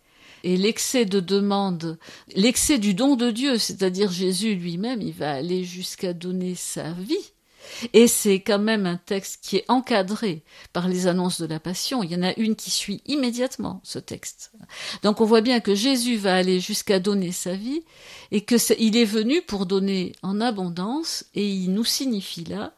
et 0.45 0.57
l'excès 0.57 1.05
de 1.05 1.19
demande, 1.19 1.97
l'excès 2.35 2.77
du 2.77 2.93
don 2.93 3.15
de 3.15 3.31
Dieu, 3.31 3.57
c'est-à-dire 3.57 4.11
Jésus 4.11 4.53
lui-même, 4.53 5.01
il 5.01 5.11
va 5.11 5.33
aller 5.33 5.63
jusqu'à 5.63 6.13
donner 6.13 6.53
sa 6.53 6.91
vie. 6.91 7.31
Et 7.93 8.07
c'est 8.07 8.41
quand 8.41 8.59
même 8.59 8.85
un 8.85 8.97
texte 8.97 9.39
qui 9.41 9.57
est 9.57 9.65
encadré 9.69 10.43
par 10.71 10.87
les 10.87 11.07
annonces 11.07 11.41
de 11.41 11.47
la 11.47 11.59
Passion. 11.59 12.03
Il 12.03 12.11
y 12.11 12.15
en 12.15 12.21
a 12.21 12.37
une 12.37 12.55
qui 12.55 12.69
suit 12.69 13.01
immédiatement 13.07 13.81
ce 13.83 13.97
texte. 13.97 14.51
Donc 15.01 15.19
on 15.19 15.25
voit 15.25 15.41
bien 15.41 15.59
que 15.61 15.73
Jésus 15.73 16.15
va 16.15 16.35
aller 16.35 16.59
jusqu'à 16.59 16.99
donner 16.99 17.31
sa 17.31 17.55
vie 17.55 17.81
et 18.29 18.41
que 18.41 18.55
il 18.79 18.95
est 18.97 19.03
venu 19.03 19.41
pour 19.41 19.65
donner 19.65 20.13
en 20.21 20.41
abondance 20.41 21.25
et 21.33 21.47
il 21.47 21.73
nous 21.73 21.83
signifie 21.83 22.43
là 22.43 22.75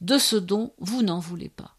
de 0.00 0.18
ce 0.18 0.36
don 0.36 0.72
vous 0.78 1.02
n'en 1.02 1.18
voulez 1.18 1.48
pas. 1.48 1.76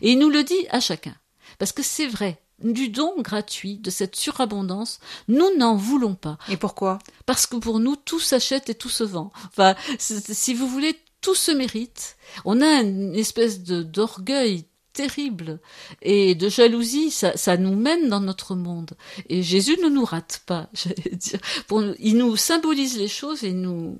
Et 0.00 0.12
il 0.12 0.18
nous 0.18 0.30
le 0.30 0.44
dit 0.44 0.66
à 0.70 0.80
chacun. 0.80 1.14
Parce 1.58 1.72
que 1.72 1.82
c'est 1.82 2.06
vrai, 2.06 2.42
du 2.62 2.88
don 2.88 3.14
gratuit, 3.18 3.78
de 3.78 3.90
cette 3.90 4.16
surabondance, 4.16 5.00
nous 5.28 5.56
n'en 5.56 5.76
voulons 5.76 6.14
pas. 6.14 6.38
Et 6.48 6.56
pourquoi? 6.56 6.98
Parce 7.26 7.46
que 7.46 7.56
pour 7.56 7.80
nous, 7.80 7.96
tout 7.96 8.20
s'achète 8.20 8.70
et 8.70 8.74
tout 8.74 8.88
se 8.88 9.04
vend. 9.04 9.32
Enfin, 9.48 9.74
si 9.98 10.54
vous 10.54 10.68
voulez, 10.68 10.98
tout 11.20 11.34
se 11.34 11.50
mérite. 11.50 12.16
On 12.44 12.60
a 12.60 12.82
une 12.82 13.14
espèce 13.14 13.62
de 13.62 13.82
d'orgueil 13.82 14.66
terrible 14.94 15.58
et 16.00 16.34
de 16.34 16.48
jalousie, 16.48 17.10
ça, 17.10 17.36
ça, 17.36 17.58
nous 17.58 17.74
mène 17.74 18.08
dans 18.08 18.20
notre 18.20 18.54
monde. 18.54 18.92
Et 19.28 19.42
Jésus 19.42 19.76
ne 19.82 19.88
nous 19.88 20.04
rate 20.04 20.42
pas, 20.46 20.68
j'allais 20.72 21.16
dire. 21.16 21.40
Pour, 21.66 21.82
il 21.98 22.16
nous 22.16 22.36
symbolise 22.36 22.96
les 22.96 23.08
choses 23.08 23.44
et 23.44 23.52
nous, 23.52 23.98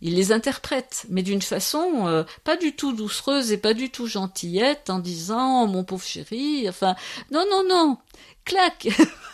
il 0.00 0.14
les 0.14 0.30
interprète, 0.30 1.06
mais 1.08 1.22
d'une 1.22 1.42
façon 1.42 2.06
euh, 2.06 2.22
pas 2.44 2.56
du 2.56 2.76
tout 2.76 2.92
doucereuse 2.92 3.50
et 3.50 3.58
pas 3.58 3.74
du 3.74 3.90
tout 3.90 4.06
gentillette, 4.06 4.90
en 4.90 5.00
disant 5.00 5.64
oh, 5.64 5.66
mon 5.66 5.82
pauvre 5.82 6.04
chéri. 6.04 6.68
Enfin, 6.68 6.94
non, 7.32 7.44
non, 7.50 7.64
non, 7.68 7.98
clac, 8.44 8.88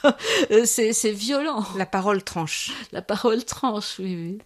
c'est 0.64 1.12
violent. 1.12 1.64
La 1.76 1.86
parole 1.86 2.22
tranche. 2.22 2.72
La 2.92 3.02
parole 3.02 3.44
tranche, 3.44 3.96
oui, 3.98 4.16
oui. 4.16 4.38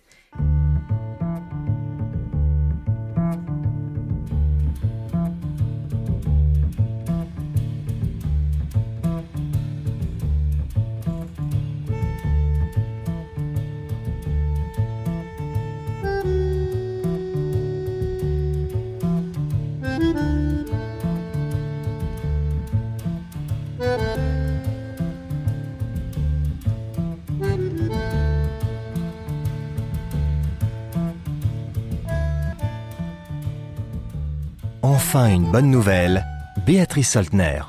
Enfin 34.82 35.28
une 35.34 35.50
bonne 35.50 35.70
nouvelle, 35.70 36.24
Béatrice 36.66 37.10
Soltner. 37.10 37.60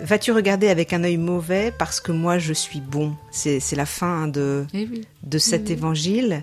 Vas-tu 0.00 0.32
regarder 0.32 0.68
avec 0.68 0.92
un 0.92 1.04
œil 1.04 1.18
mauvais 1.18 1.72
parce 1.78 2.00
que 2.00 2.12
moi 2.12 2.38
je 2.38 2.52
suis 2.52 2.80
bon? 2.80 3.14
C'est 3.30 3.60
la 3.76 3.86
fin 3.86 4.28
de, 4.28 4.66
Eh 4.72 4.86
oui. 4.90 5.02
de 5.24 5.38
cet 5.38 5.66
Oui. 5.66 5.72
évangile. 5.72 6.42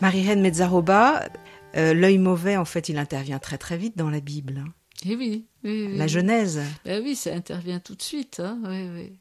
Marie-Reine 0.00 0.40
Mezzaroba, 0.40 1.24
euh, 1.76 1.94
l'œil 1.94 2.18
mauvais, 2.18 2.56
en 2.56 2.64
fait, 2.64 2.88
il 2.88 2.98
intervient 2.98 3.38
très 3.38 3.58
très 3.58 3.76
vite 3.76 3.96
dans 3.96 4.10
la 4.10 4.20
Bible. 4.20 4.62
hein. 4.64 4.70
Eh 5.06 5.16
oui, 5.16 5.44
oui, 5.64 5.86
oui. 5.90 5.96
La 5.98 6.06
Genèse. 6.06 6.60
Ben 6.84 7.02
oui, 7.02 7.14
ça 7.16 7.34
intervient 7.34 7.80
tout 7.80 7.94
de 7.94 8.02
suite. 8.02 8.40
Hein. 8.40 8.58
Oui, 8.64 8.88
oui. 8.94 9.12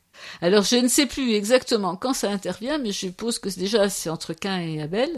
Alors, 0.42 0.64
je 0.64 0.76
ne 0.76 0.88
sais 0.88 1.06
plus 1.08 1.34
exactement 1.34 1.96
quand 1.96 2.14
ça 2.14 2.30
intervient, 2.30 2.78
mais 2.78 2.92
je 2.92 3.00
suppose 3.00 3.40
que 3.40 3.50
déjà 3.50 3.90
c'est 3.90 4.10
entre 4.10 4.34
Cain 4.34 4.60
et 4.60 4.82
Abel. 4.82 5.10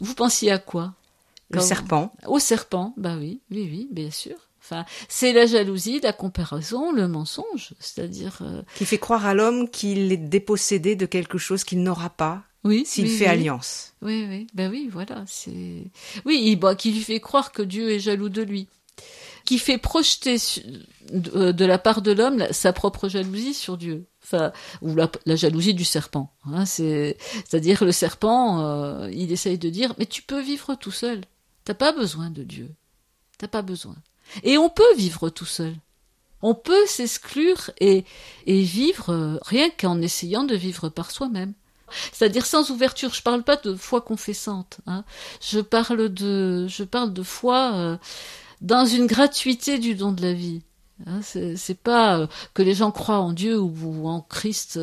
Vous 0.00 0.14
pensiez 0.14 0.50
à 0.50 0.58
quoi? 0.58 0.94
Le 1.50 1.60
serpent. 1.60 2.12
Au 2.26 2.38
serpent, 2.38 2.94
bah 2.96 3.16
oui, 3.18 3.40
oui, 3.50 3.68
oui, 3.70 3.88
bien 3.90 4.10
sûr. 4.10 4.36
Enfin, 4.62 4.84
c'est 5.08 5.32
la 5.32 5.46
jalousie, 5.46 6.00
la 6.00 6.12
comparaison, 6.12 6.92
le 6.92 7.08
mensonge, 7.08 7.74
c'est-à-dire. 7.80 8.38
euh, 8.42 8.62
qui 8.76 8.84
fait 8.84 8.98
croire 8.98 9.26
à 9.26 9.34
l'homme 9.34 9.68
qu'il 9.68 10.12
est 10.12 10.16
dépossédé 10.16 10.94
de 10.96 11.06
quelque 11.06 11.38
chose 11.38 11.64
qu'il 11.64 11.82
n'aura 11.82 12.10
pas 12.10 12.42
oui, 12.62 12.84
s'il 12.86 13.06
oui, 13.06 13.16
fait 13.16 13.24
oui. 13.24 13.30
alliance. 13.30 13.94
Oui, 14.02 14.26
oui, 14.28 14.46
ben 14.54 14.70
oui, 14.70 14.88
voilà, 14.92 15.24
c'est. 15.26 15.84
Oui, 16.24 16.54
bah, 16.56 16.74
qui 16.74 16.92
lui 16.92 17.00
fait 17.02 17.20
croire 17.20 17.52
que 17.52 17.62
Dieu 17.62 17.90
est 17.90 17.98
jaloux 17.98 18.28
de 18.28 18.42
lui, 18.42 18.68
qui 19.46 19.58
fait 19.58 19.78
projeter 19.78 20.36
de, 21.10 21.30
euh, 21.34 21.52
de 21.52 21.64
la 21.64 21.78
part 21.78 22.02
de 22.02 22.12
l'homme 22.12 22.46
sa 22.50 22.72
propre 22.72 23.08
jalousie 23.08 23.54
sur 23.54 23.78
Dieu, 23.78 24.04
enfin, 24.22 24.52
ou 24.82 24.94
la, 24.94 25.10
la 25.24 25.36
jalousie 25.36 25.74
du 25.74 25.84
serpent. 25.84 26.32
Hein, 26.44 26.66
c'est, 26.66 27.16
c'est-à-dire 27.48 27.82
le 27.82 27.92
serpent, 27.92 28.60
euh, 28.60 29.10
il 29.10 29.32
essaye 29.32 29.58
de 29.58 29.70
dire, 29.70 29.94
mais 29.98 30.06
tu 30.06 30.22
peux 30.22 30.40
vivre 30.40 30.74
tout 30.74 30.92
seul, 30.92 31.22
t'as 31.70 31.92
pas 31.92 31.92
besoin 31.92 32.30
de 32.30 32.42
Dieu, 32.42 32.68
t'as 33.38 33.46
pas 33.46 33.62
besoin. 33.62 33.94
Et 34.42 34.58
on 34.58 34.68
peut 34.68 34.94
vivre 34.96 35.30
tout 35.30 35.44
seul. 35.44 35.76
On 36.42 36.52
peut 36.52 36.84
s'exclure 36.86 37.70
et, 37.78 38.04
et 38.46 38.62
vivre 38.62 39.10
euh, 39.10 39.38
rien 39.42 39.70
qu'en 39.70 40.02
essayant 40.02 40.42
de 40.42 40.56
vivre 40.56 40.88
par 40.88 41.12
soi-même. 41.12 41.52
C'est-à-dire 42.12 42.44
sans 42.44 42.70
ouverture. 42.70 43.14
Je 43.14 43.22
parle 43.22 43.44
pas 43.44 43.54
de 43.54 43.76
foi 43.76 44.00
confessante. 44.00 44.78
Hein. 44.88 45.04
Je 45.40 45.60
parle 45.60 46.08
de, 46.08 46.66
je 46.66 46.82
parle 46.82 47.12
de 47.12 47.22
foi 47.22 47.72
euh, 47.74 47.96
dans 48.60 48.84
une 48.84 49.06
gratuité 49.06 49.78
du 49.78 49.94
don 49.94 50.10
de 50.10 50.22
la 50.22 50.32
vie. 50.32 50.62
Hein, 51.06 51.20
c'est 51.22 51.78
pas 51.80 52.18
euh, 52.18 52.26
que 52.52 52.62
les 52.62 52.74
gens 52.74 52.90
croient 52.90 53.20
en 53.20 53.32
Dieu 53.32 53.60
ou, 53.60 54.08
en 54.08 54.22
Christ. 54.22 54.76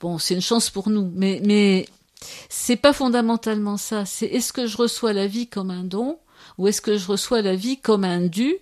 bon, 0.00 0.18
c'est 0.18 0.34
une 0.34 0.40
chance 0.40 0.70
pour 0.70 0.88
nous, 0.88 1.10
mais 1.16 1.40
mais 1.44 1.88
c'est 2.48 2.76
pas 2.76 2.92
fondamentalement 2.92 3.76
ça. 3.76 4.04
C'est 4.04 4.26
est-ce 4.26 4.52
que 4.52 4.68
je 4.68 4.76
reçois 4.76 5.12
la 5.12 5.26
vie 5.26 5.48
comme 5.48 5.72
un 5.72 5.84
don 5.84 6.18
ou 6.58 6.68
est-ce 6.68 6.82
que 6.82 6.98
je 6.98 7.06
reçois 7.06 7.40
la 7.40 7.54
vie 7.56 7.80
comme 7.80 8.04
un 8.04 8.26
dû 8.26 8.56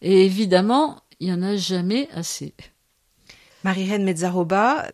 Et 0.00 0.24
évidemment, 0.24 1.00
il 1.18 1.28
y 1.28 1.32
en 1.32 1.42
a 1.42 1.56
jamais 1.56 2.08
assez. 2.14 2.54
Marie-Reine 3.64 4.04
Mezzaroba, 4.04 4.90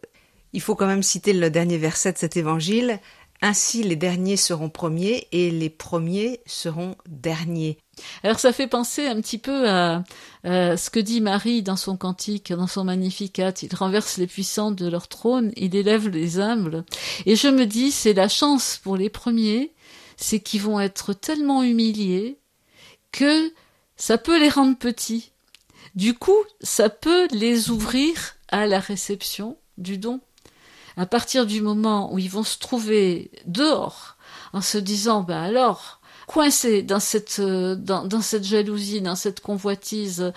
il 0.53 0.61
faut 0.61 0.75
quand 0.75 0.87
même 0.87 1.03
citer 1.03 1.33
le 1.33 1.51
dernier 1.51 1.79
verset 1.79 2.13
de 2.13 2.19
cet 2.19 2.37
évangile. 2.37 2.99
Ainsi 3.43 3.83
les 3.83 3.97
derniers 3.97 4.39
seront 4.39 4.71
premiers 4.71 5.29
et 5.31 5.51
les 5.51 5.69
premiers 5.69 6.41
seront 6.47 6.97
derniers. 7.07 7.77
Alors 8.23 8.41
ça 8.41 8.53
fait 8.53 8.67
penser 8.67 9.07
un 9.07 9.21
petit 9.21 9.37
peu 9.37 9.69
à, 9.69 10.03
à 10.43 10.77
ce 10.79 10.89
que 10.89 10.99
dit 10.99 11.21
Marie 11.21 11.63
dans 11.63 11.77
son 11.77 11.99
cantique, 11.99 12.53
dans 12.53 12.67
son 12.67 12.85
Magnificat. 12.85 13.53
Il 13.63 13.75
renverse 13.75 14.17
les 14.17 14.27
puissants 14.27 14.71
de 14.71 14.89
leur 14.89 15.09
trône, 15.09 15.53
il 15.57 15.77
élève 15.77 16.09
les 16.09 16.41
humbles. 16.41 16.85
Et 17.27 17.37
je 17.37 17.49
me 17.49 17.67
dis, 17.67 17.93
c'est 17.93 18.15
la 18.15 18.29
chance 18.29 18.81
pour 18.83 18.97
les 18.97 19.11
premiers, 19.11 19.75
c'est 20.17 20.41
qu'ils 20.41 20.63
vont 20.63 20.81
être 20.81 21.13
tellement 21.13 21.63
humiliés 21.63 22.39
que 23.17 23.53
ça 23.97 24.19
peut 24.19 24.39
les 24.39 24.51
rendre 24.51 24.77
petits. 24.77 25.33
Du 25.95 26.13
coup, 26.15 26.37
ça 26.61 26.91
peut 26.91 27.27
les 27.33 27.71
ouvrir 27.71 28.37
à 28.49 28.67
la 28.67 28.79
réception 28.79 29.57
du 29.79 29.97
don. 29.97 30.21
À 30.99 31.07
partir 31.07 31.47
du 31.47 31.63
moment 31.63 32.13
où 32.13 32.19
ils 32.19 32.31
vont 32.31 32.45
se 32.45 32.59
trouver 32.59 33.31
dehors, 33.47 34.17
en 34.53 34.61
se 34.61 34.77
disant, 34.77 35.23
bah 35.23 35.43
alors, 35.43 36.01
coincés 36.27 36.83
dans 36.83 37.01
cette, 37.01 37.39
euh, 37.39 37.75
dans, 37.75 38.21
cette 38.21 38.45
jalousie, 38.45 39.01
dans 39.01 39.17
cette 39.17 39.41
convoitise, 39.41 40.33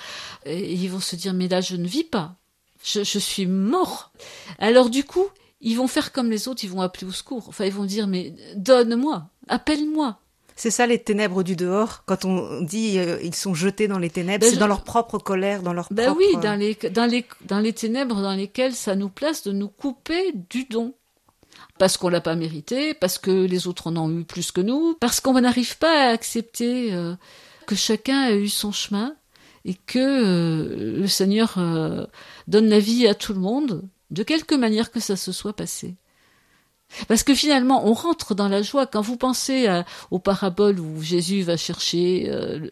ils 0.45 0.87
vont 0.87 1.01
se 1.01 1.17
dire, 1.17 1.33
mais 1.33 1.49
là, 1.49 1.59
je 1.59 1.75
ne 1.75 1.87
vis 1.87 2.05
pas. 2.05 2.35
Je, 2.81 3.03
je 3.03 3.19
suis 3.19 3.45
mort. 3.45 4.11
Alors, 4.57 4.89
du 4.89 5.03
coup, 5.03 5.27
ils 5.59 5.75
vont 5.75 5.87
faire 5.87 6.13
comme 6.13 6.31
les 6.31 6.47
autres, 6.47 6.63
ils 6.63 6.69
vont 6.69 6.81
appeler 6.81 7.07
au 7.07 7.11
secours. 7.11 7.49
Enfin, 7.49 7.65
ils 7.65 7.73
vont 7.73 7.85
dire, 7.85 8.07
mais 8.07 8.33
donne-moi, 8.55 9.29
appelle-moi. 9.49 10.17
C'est 10.61 10.71
ça 10.71 10.85
les 10.85 10.99
ténèbres 11.01 11.41
du 11.41 11.55
dehors. 11.55 12.03
Quand 12.05 12.25
on 12.25 12.61
dit 12.61 12.99
euh, 12.99 13.17
ils 13.23 13.33
sont 13.33 13.53
jetés 13.53 13.87
dans 13.87 13.97
les 13.97 14.09
ténèbres, 14.09 14.41
Ben, 14.41 14.49
c'est 14.49 14.55
je- 14.55 14.59
dans 14.59 14.67
leur 14.67 14.83
propre 14.83 15.17
colère, 15.17 15.61
dans 15.63 15.71
leur 15.71 15.87
Ben 15.89 16.07
propre. 16.07 16.19
oui, 16.19 16.37
dans 16.41 16.55
les, 16.59 16.75
dans, 16.91 17.05
les, 17.05 17.25
dans 17.45 17.59
les 17.59 17.71
ténèbres 17.71 18.21
dans 18.21 18.33
lesquelles 18.35 18.75
ça 18.75 18.95
nous 18.95 19.07
place 19.07 19.43
de 19.43 19.53
nous 19.53 19.69
couper 19.69 20.33
du 20.49 20.65
don. 20.65 20.93
Parce 21.77 21.95
qu'on 21.97 22.09
l'a 22.09 22.19
pas 22.21 22.35
mérité, 22.35 22.93
parce 22.93 23.17
que 23.17 23.31
les 23.31 23.67
autres 23.67 23.87
en 23.87 23.95
ont 23.95 24.11
eu 24.11 24.25
plus 24.25 24.51
que 24.51 24.59
nous, 24.61 24.95
parce 24.99 25.21
qu'on 25.21 25.39
n'arrive 25.39 25.77
pas 25.77 26.07
à 26.07 26.11
accepter 26.11 26.93
euh, 26.93 27.15
que 27.65 27.75
chacun 27.75 28.19
a 28.19 28.33
eu 28.33 28.49
son 28.49 28.71
chemin 28.73 29.15
et 29.63 29.75
que 29.75 29.97
euh, 29.99 30.99
le 30.99 31.07
Seigneur 31.07 31.55
euh, 31.57 32.05
donne 32.47 32.67
la 32.67 32.79
vie 32.79 33.07
à 33.07 33.15
tout 33.15 33.33
le 33.33 33.39
monde, 33.39 33.87
de 34.11 34.23
quelque 34.23 34.55
manière 34.55 34.91
que 34.91 34.99
ça 34.99 35.15
se 35.15 35.31
soit 35.31 35.53
passé. 35.55 35.95
Parce 37.07 37.23
que 37.23 37.35
finalement, 37.35 37.87
on 37.87 37.93
rentre 37.93 38.35
dans 38.35 38.47
la 38.47 38.61
joie. 38.61 38.87
Quand 38.87 39.01
vous 39.01 39.17
pensez 39.17 39.67
aux 40.11 40.19
paraboles 40.19 40.79
où 40.79 41.01
Jésus 41.01 41.41
va 41.43 41.57
chercher, 41.57 42.29
euh, 42.29 42.67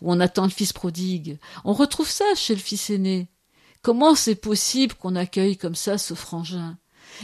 où 0.00 0.12
on 0.12 0.20
attend 0.20 0.44
le 0.44 0.50
fils 0.50 0.72
prodigue, 0.72 1.38
on 1.64 1.72
retrouve 1.72 2.08
ça 2.08 2.24
chez 2.36 2.54
le 2.54 2.60
fils 2.60 2.90
aîné. 2.90 3.28
Comment 3.80 4.14
c'est 4.14 4.36
possible 4.36 4.94
qu'on 4.94 5.16
accueille 5.16 5.56
comme 5.56 5.74
ça 5.74 5.98
ce 5.98 6.14
frangin? 6.14 6.78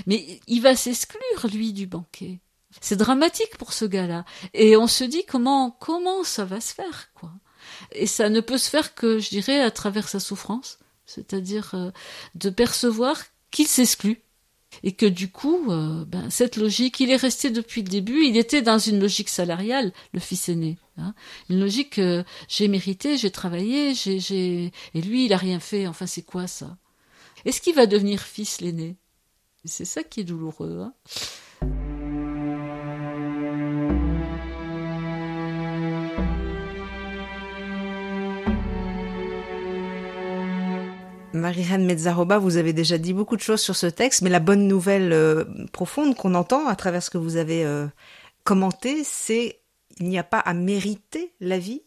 Mais 0.07 0.41
il 0.47 0.61
va 0.61 0.75
s'exclure, 0.75 1.47
lui, 1.53 1.73
du 1.73 1.87
banquet. 1.87 2.41
C'est 2.81 2.97
dramatique 2.97 3.57
pour 3.59 3.73
ce 3.73 3.85
gars-là. 3.85 4.25
Et 4.55 4.77
on 4.77 4.87
se 4.87 5.05
dit 5.05 5.25
comment, 5.27 5.71
comment 5.71 6.25
ça 6.25 6.45
va 6.45 6.61
se 6.61 6.75
faire, 6.75 7.11
quoi? 7.15 7.33
Et 7.93 8.07
ça 8.07 8.29
ne 8.29 8.41
peut 8.41 8.59
se 8.59 8.71
faire 8.71 8.95
que, 8.95 9.19
je 9.19 9.29
dirais, 9.31 9.61
à 9.61 9.71
travers 9.71 10.09
sa 10.09 10.21
souffrance. 10.21 10.79
C'est-à-dire 11.07 11.71
euh, 11.75 11.91
de 12.35 12.51
percevoir 12.51 13.23
qu'il 13.51 13.67
s'exclut 13.67 14.23
et 14.83 14.93
que 14.93 15.07
du 15.07 15.31
coup, 15.31 15.71
euh, 15.71 16.05
ben, 16.05 16.31
cette 16.31 16.57
logique, 16.57 17.01
il 17.01 17.11
est 17.11 17.17
resté 17.17 17.51
depuis 17.51 17.83
le 17.83 17.89
début, 17.89 18.25
il 18.25 18.37
était 18.37 18.63
dans 18.63 18.79
une 18.79 19.01
logique 19.01 19.29
salariale, 19.29 19.93
le 20.13 20.21
fils 20.21 20.49
aîné. 20.49 20.79
Hein. 20.97 21.15
Une 21.49 21.61
logique, 21.61 21.99
euh, 21.99 22.25
j'ai 22.49 22.69
mérité, 22.69 23.17
j'ai 23.17 23.31
travaillé, 23.31 23.95
j'ai, 23.95 24.21
j'ai... 24.21 24.73
et 24.95 25.01
lui, 25.01 25.27
il 25.27 25.33
a 25.33 25.37
rien 25.37 25.61
fait. 25.61 25.87
Enfin, 25.87 26.07
c'est 26.07 26.23
quoi 26.23 26.47
ça? 26.47 26.77
Est-ce 27.45 27.61
qu'il 27.61 27.75
va 27.75 27.87
devenir 27.87 28.23
fils 28.23 28.61
l'aîné? 28.61 28.97
C'est 29.65 29.85
ça 29.85 30.03
qui 30.03 30.21
est 30.21 30.25
douloureux. 30.25 30.81
Hein 30.81 30.95
Marie-Reine 41.49 41.87
Mezzaroba, 41.87 42.37
vous 42.37 42.59
avez 42.59 42.75
déjà 42.75 42.99
dit 42.99 43.15
beaucoup 43.15 43.35
de 43.35 43.41
choses 43.41 43.63
sur 43.63 43.75
ce 43.75 43.87
texte, 43.87 44.21
mais 44.21 44.29
la 44.29 44.39
bonne 44.39 44.69
nouvelle 44.69 45.15
euh, 45.15 45.45
profonde 45.73 46.15
qu'on 46.15 46.35
entend 46.35 46.67
à 46.67 46.77
travers 46.77 47.03
ce 47.03 47.09
que 47.09 47.17
vous 47.17 47.37
avez 47.37 47.65
euh, 47.65 47.87
commenté, 48.45 49.03
c'est 49.03 49.59
il 49.99 50.11
n'y 50.11 50.19
a 50.19 50.25
pas 50.25 50.41
à 50.41 50.53
mériter 50.53 51.33
la 51.41 51.59
vie? 51.59 51.81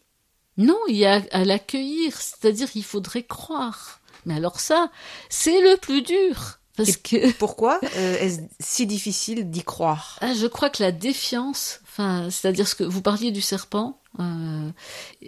Non, 0.58 0.80
il 0.88 0.96
y 0.96 1.06
a 1.06 1.22
à 1.32 1.46
l'accueillir, 1.46 2.20
c'est-à-dire 2.20 2.72
qu'il 2.72 2.84
faudrait 2.84 3.22
croire. 3.22 4.00
Mais 4.26 4.34
alors 4.34 4.60
ça, 4.60 4.90
c'est 5.30 5.62
le 5.62 5.78
plus 5.78 6.02
dur. 6.02 6.58
Parce 6.76 6.98
que... 6.98 7.32
Pourquoi 7.38 7.80
euh, 7.84 8.18
est-ce 8.18 8.40
si 8.60 8.88
difficile 8.88 9.52
d'y 9.52 9.64
croire? 9.64 10.18
Ah, 10.22 10.34
Je 10.34 10.48
crois 10.48 10.72
que 10.72 10.82
la 10.82 10.92
défiance, 10.92 11.82
enfin, 11.84 12.32
c'est-à-dire 12.32 12.68
ce 12.68 12.74
que 12.74 12.84
vous 12.84 13.04
parliez 13.04 13.30
du 13.30 13.42
serpent, 13.42 14.01
euh, 14.20 14.70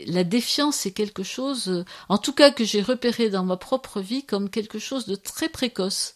la 0.07 0.23
défiance 0.23 0.77
c'est 0.77 0.91
quelque 0.91 1.23
chose, 1.23 1.85
en 2.09 2.17
tout 2.17 2.33
cas 2.33 2.51
que 2.51 2.65
j'ai 2.65 2.81
repéré 2.81 3.29
dans 3.29 3.43
ma 3.43 3.57
propre 3.57 4.01
vie 4.01 4.23
comme 4.23 4.49
quelque 4.49 4.79
chose 4.79 5.05
de 5.05 5.15
très 5.15 5.49
précoce. 5.49 6.15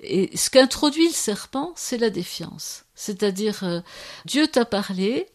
Et 0.00 0.36
ce 0.36 0.50
qu'introduit 0.50 1.06
le 1.06 1.14
serpent, 1.14 1.72
c'est 1.76 1.98
la 1.98 2.10
défiance. 2.10 2.84
C'est-à-dire, 2.96 3.62
euh, 3.62 3.80
Dieu 4.24 4.48
t'a 4.48 4.64
parlé 4.64 5.28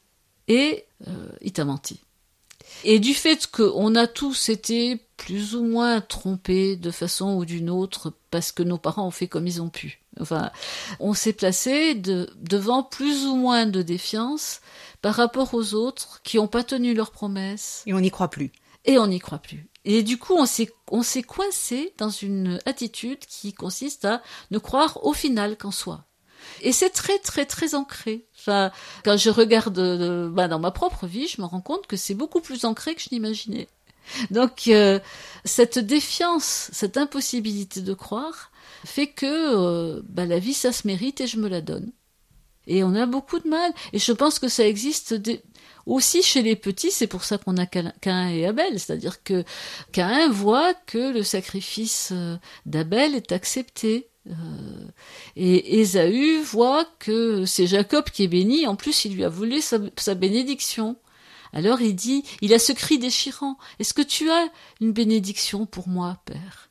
et 0.50 0.86
il 1.42 1.54
t'a 1.54 1.64
menti. 1.64 2.02
Et 2.84 3.00
du 3.00 3.14
fait 3.14 3.48
qu'on 3.48 3.96
a 3.96 4.08
tous 4.08 4.50
été 4.50 5.00
plus 5.18 5.56
ou 5.56 5.64
moins 5.64 6.02
trompés 6.02 6.76
de 6.76 6.92
façon 6.92 7.36
ou 7.36 7.46
d'une 7.46 7.70
autre 7.70 8.14
parce 8.32 8.52
que 8.52 8.64
nos 8.64 8.78
parents 8.78 9.08
ont 9.08 9.12
fait 9.12 9.28
comme 9.28 9.48
ils 9.48 9.62
ont 9.62 9.70
pu. 9.70 10.02
Enfin, 10.20 10.52
on 11.00 11.14
s'est 11.14 11.34
placé 11.34 11.96
devant 11.96 12.84
plus 12.84 13.26
ou 13.28 13.36
moins 13.36 13.66
de 13.66 13.82
défiance 13.82 14.62
par 15.02 15.16
rapport 15.16 15.54
aux 15.54 15.74
autres 15.74 16.22
qui 16.24 16.38
n'ont 16.38 16.48
pas 16.48 16.64
tenu 16.64 16.94
leurs 16.94 17.12
promesses. 17.12 17.84
Et 17.86 17.94
on 17.94 18.00
n'y 18.00 18.12
croit 18.12 18.30
plus. 18.30 18.52
Et 18.86 18.98
on 18.98 19.08
n'y 19.08 19.20
croit 19.20 19.40
plus. 19.40 19.68
Et 19.84 20.04
du 20.04 20.18
coup, 20.18 20.34
on 20.36 20.46
s'est, 20.46 20.72
on 20.90 21.02
s'est 21.02 21.24
coincé 21.24 21.94
dans 21.98 22.10
une 22.10 22.60
attitude 22.66 23.26
qui 23.26 23.54
consiste 23.54 24.06
à 24.06 24.22
ne 24.52 24.60
croire 24.60 25.04
au 25.06 25.14
final 25.14 25.58
qu'en 25.58 25.72
soi. 25.72 26.06
Et 26.62 26.72
c'est 26.72 26.90
très 26.90 27.20
très 27.20 27.46
très 27.46 27.76
ancré. 27.76 28.26
Enfin, 28.38 28.72
quand 29.04 29.18
je 29.18 29.30
regarde 29.30 29.78
euh, 29.78 30.30
bah, 30.30 30.48
dans 30.48 30.60
ma 30.60 30.72
propre 30.72 31.08
vie, 31.08 31.28
je 31.28 31.42
me 31.42 31.46
rends 31.46 31.62
compte 31.62 31.88
que 31.88 31.98
c'est 31.98 32.16
beaucoup 32.16 32.42
plus 32.42 32.66
ancré 32.66 32.96
que 32.96 33.02
je 33.02 33.10
n'imaginais. 33.12 33.68
Donc 34.32 34.68
euh, 34.68 35.00
cette 35.46 35.80
défiance, 35.80 36.70
cette 36.72 36.98
impossibilité 36.98 37.82
de 37.82 37.94
croire, 37.94 38.52
fait 38.86 39.08
que 39.08 39.26
euh, 39.26 40.02
bah, 40.10 40.26
la 40.26 40.40
vie 40.40 40.54
ça 40.54 40.72
se 40.72 40.88
mérite 40.88 41.22
et 41.22 41.28
je 41.28 41.38
me 41.38 41.48
la 41.48 41.62
donne. 41.62 41.92
Et 42.68 42.84
on 42.84 42.96
a 42.96 43.06
beaucoup 43.06 43.40
de 43.40 43.48
mal. 43.48 43.72
Et 43.94 44.00
je 44.00 44.12
pense 44.12 44.40
que 44.40 44.48
ça 44.48 44.68
existe 44.68 45.16
aussi 45.86 46.22
chez 46.22 46.42
les 46.42 46.56
petits. 46.56 46.92
C'est 46.92 47.08
pour 47.08 47.24
ça 47.24 47.38
qu'on 47.38 47.58
a 47.58 47.66
Cain 47.66 48.30
et 48.30 48.46
Abel. 48.46 48.80
C'est-à-dire 48.80 49.24
que 49.24 49.44
Cain 49.92 50.30
voit 50.30 50.74
que 50.74 51.12
le 51.12 51.24
sacrifice 51.24 52.14
d'Abel 52.66 53.16
est 53.16 53.32
accepté. 53.32 54.12
Euh, 54.28 54.88
et 55.36 55.80
Ésaü 55.80 56.42
voit 56.42 56.86
que 57.00 57.46
c'est 57.46 57.68
Jacob 57.68 58.06
qui 58.06 58.24
est 58.24 58.28
béni, 58.28 58.68
en 58.68 58.76
plus 58.76 59.06
il 59.06 59.16
lui 59.16 59.24
a 59.24 59.30
volé 59.30 59.62
sa, 59.62 60.16
bénédiction. 60.16 60.98
Alors 61.54 61.82
il 61.82 61.96
dit, 61.96 62.24
il 62.42 62.54
a 62.54 62.60
ce 62.60 62.72
cri 62.72 63.00
déchirant, 63.00 63.58
est-ce 63.80 63.94
que 63.94 64.02
tu 64.02 64.30
as 64.30 64.50
une 64.80 64.94
bénédiction 64.94 65.66
pour 65.66 65.88
moi, 65.88 66.22
Père? 66.26 66.71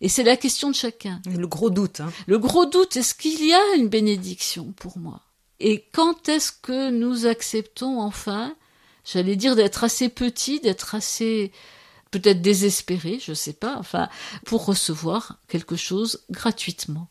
Et 0.00 0.08
c'est 0.08 0.22
la 0.22 0.36
question 0.36 0.70
de 0.70 0.74
chacun. 0.74 1.20
Le 1.26 1.46
gros 1.46 1.70
doute. 1.70 2.00
Hein. 2.00 2.12
Le 2.26 2.38
gros 2.38 2.66
doute, 2.66 2.96
est-ce 2.96 3.14
qu'il 3.14 3.44
y 3.44 3.52
a 3.52 3.74
une 3.76 3.88
bénédiction 3.88 4.72
pour 4.76 4.98
moi? 4.98 5.20
Et 5.60 5.84
quand 5.92 6.28
est-ce 6.28 6.52
que 6.52 6.90
nous 6.90 7.26
acceptons 7.26 8.00
enfin, 8.00 8.54
j'allais 9.04 9.36
dire 9.36 9.56
d'être 9.56 9.84
assez 9.84 10.08
petit, 10.08 10.60
d'être 10.60 10.94
assez 10.94 11.52
peut-être 12.10 12.40
désespéré, 12.40 13.20
je 13.22 13.32
ne 13.32 13.36
sais 13.36 13.52
pas, 13.52 13.76
enfin, 13.78 14.08
pour 14.46 14.64
recevoir 14.64 15.38
quelque 15.48 15.76
chose 15.76 16.24
gratuitement? 16.30 17.08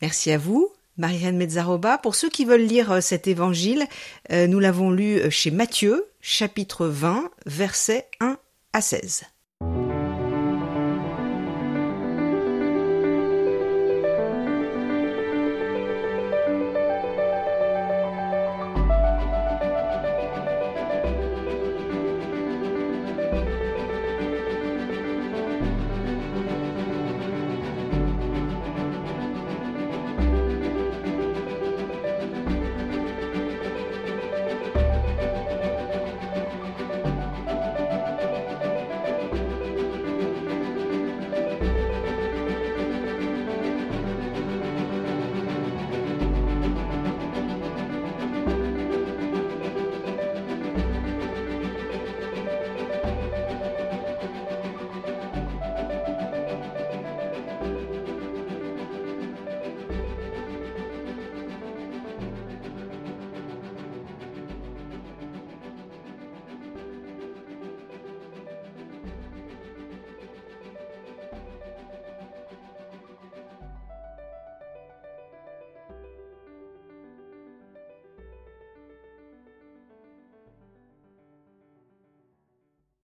Merci 0.00 0.30
à 0.30 0.38
vous. 0.38 0.72
Marianne 0.98 1.36
Mezzaroba. 1.36 1.98
Pour 1.98 2.14
ceux 2.14 2.28
qui 2.28 2.44
veulent 2.44 2.66
lire 2.66 2.92
euh, 2.92 3.00
cet 3.00 3.26
évangile, 3.26 3.86
euh, 4.30 4.46
nous 4.46 4.58
l'avons 4.58 4.90
lu 4.90 5.18
euh, 5.18 5.30
chez 5.30 5.50
Matthieu, 5.50 6.06
chapitre 6.20 6.86
20, 6.86 7.30
versets 7.46 8.08
1 8.20 8.36
à 8.72 8.80
16. 8.80 9.24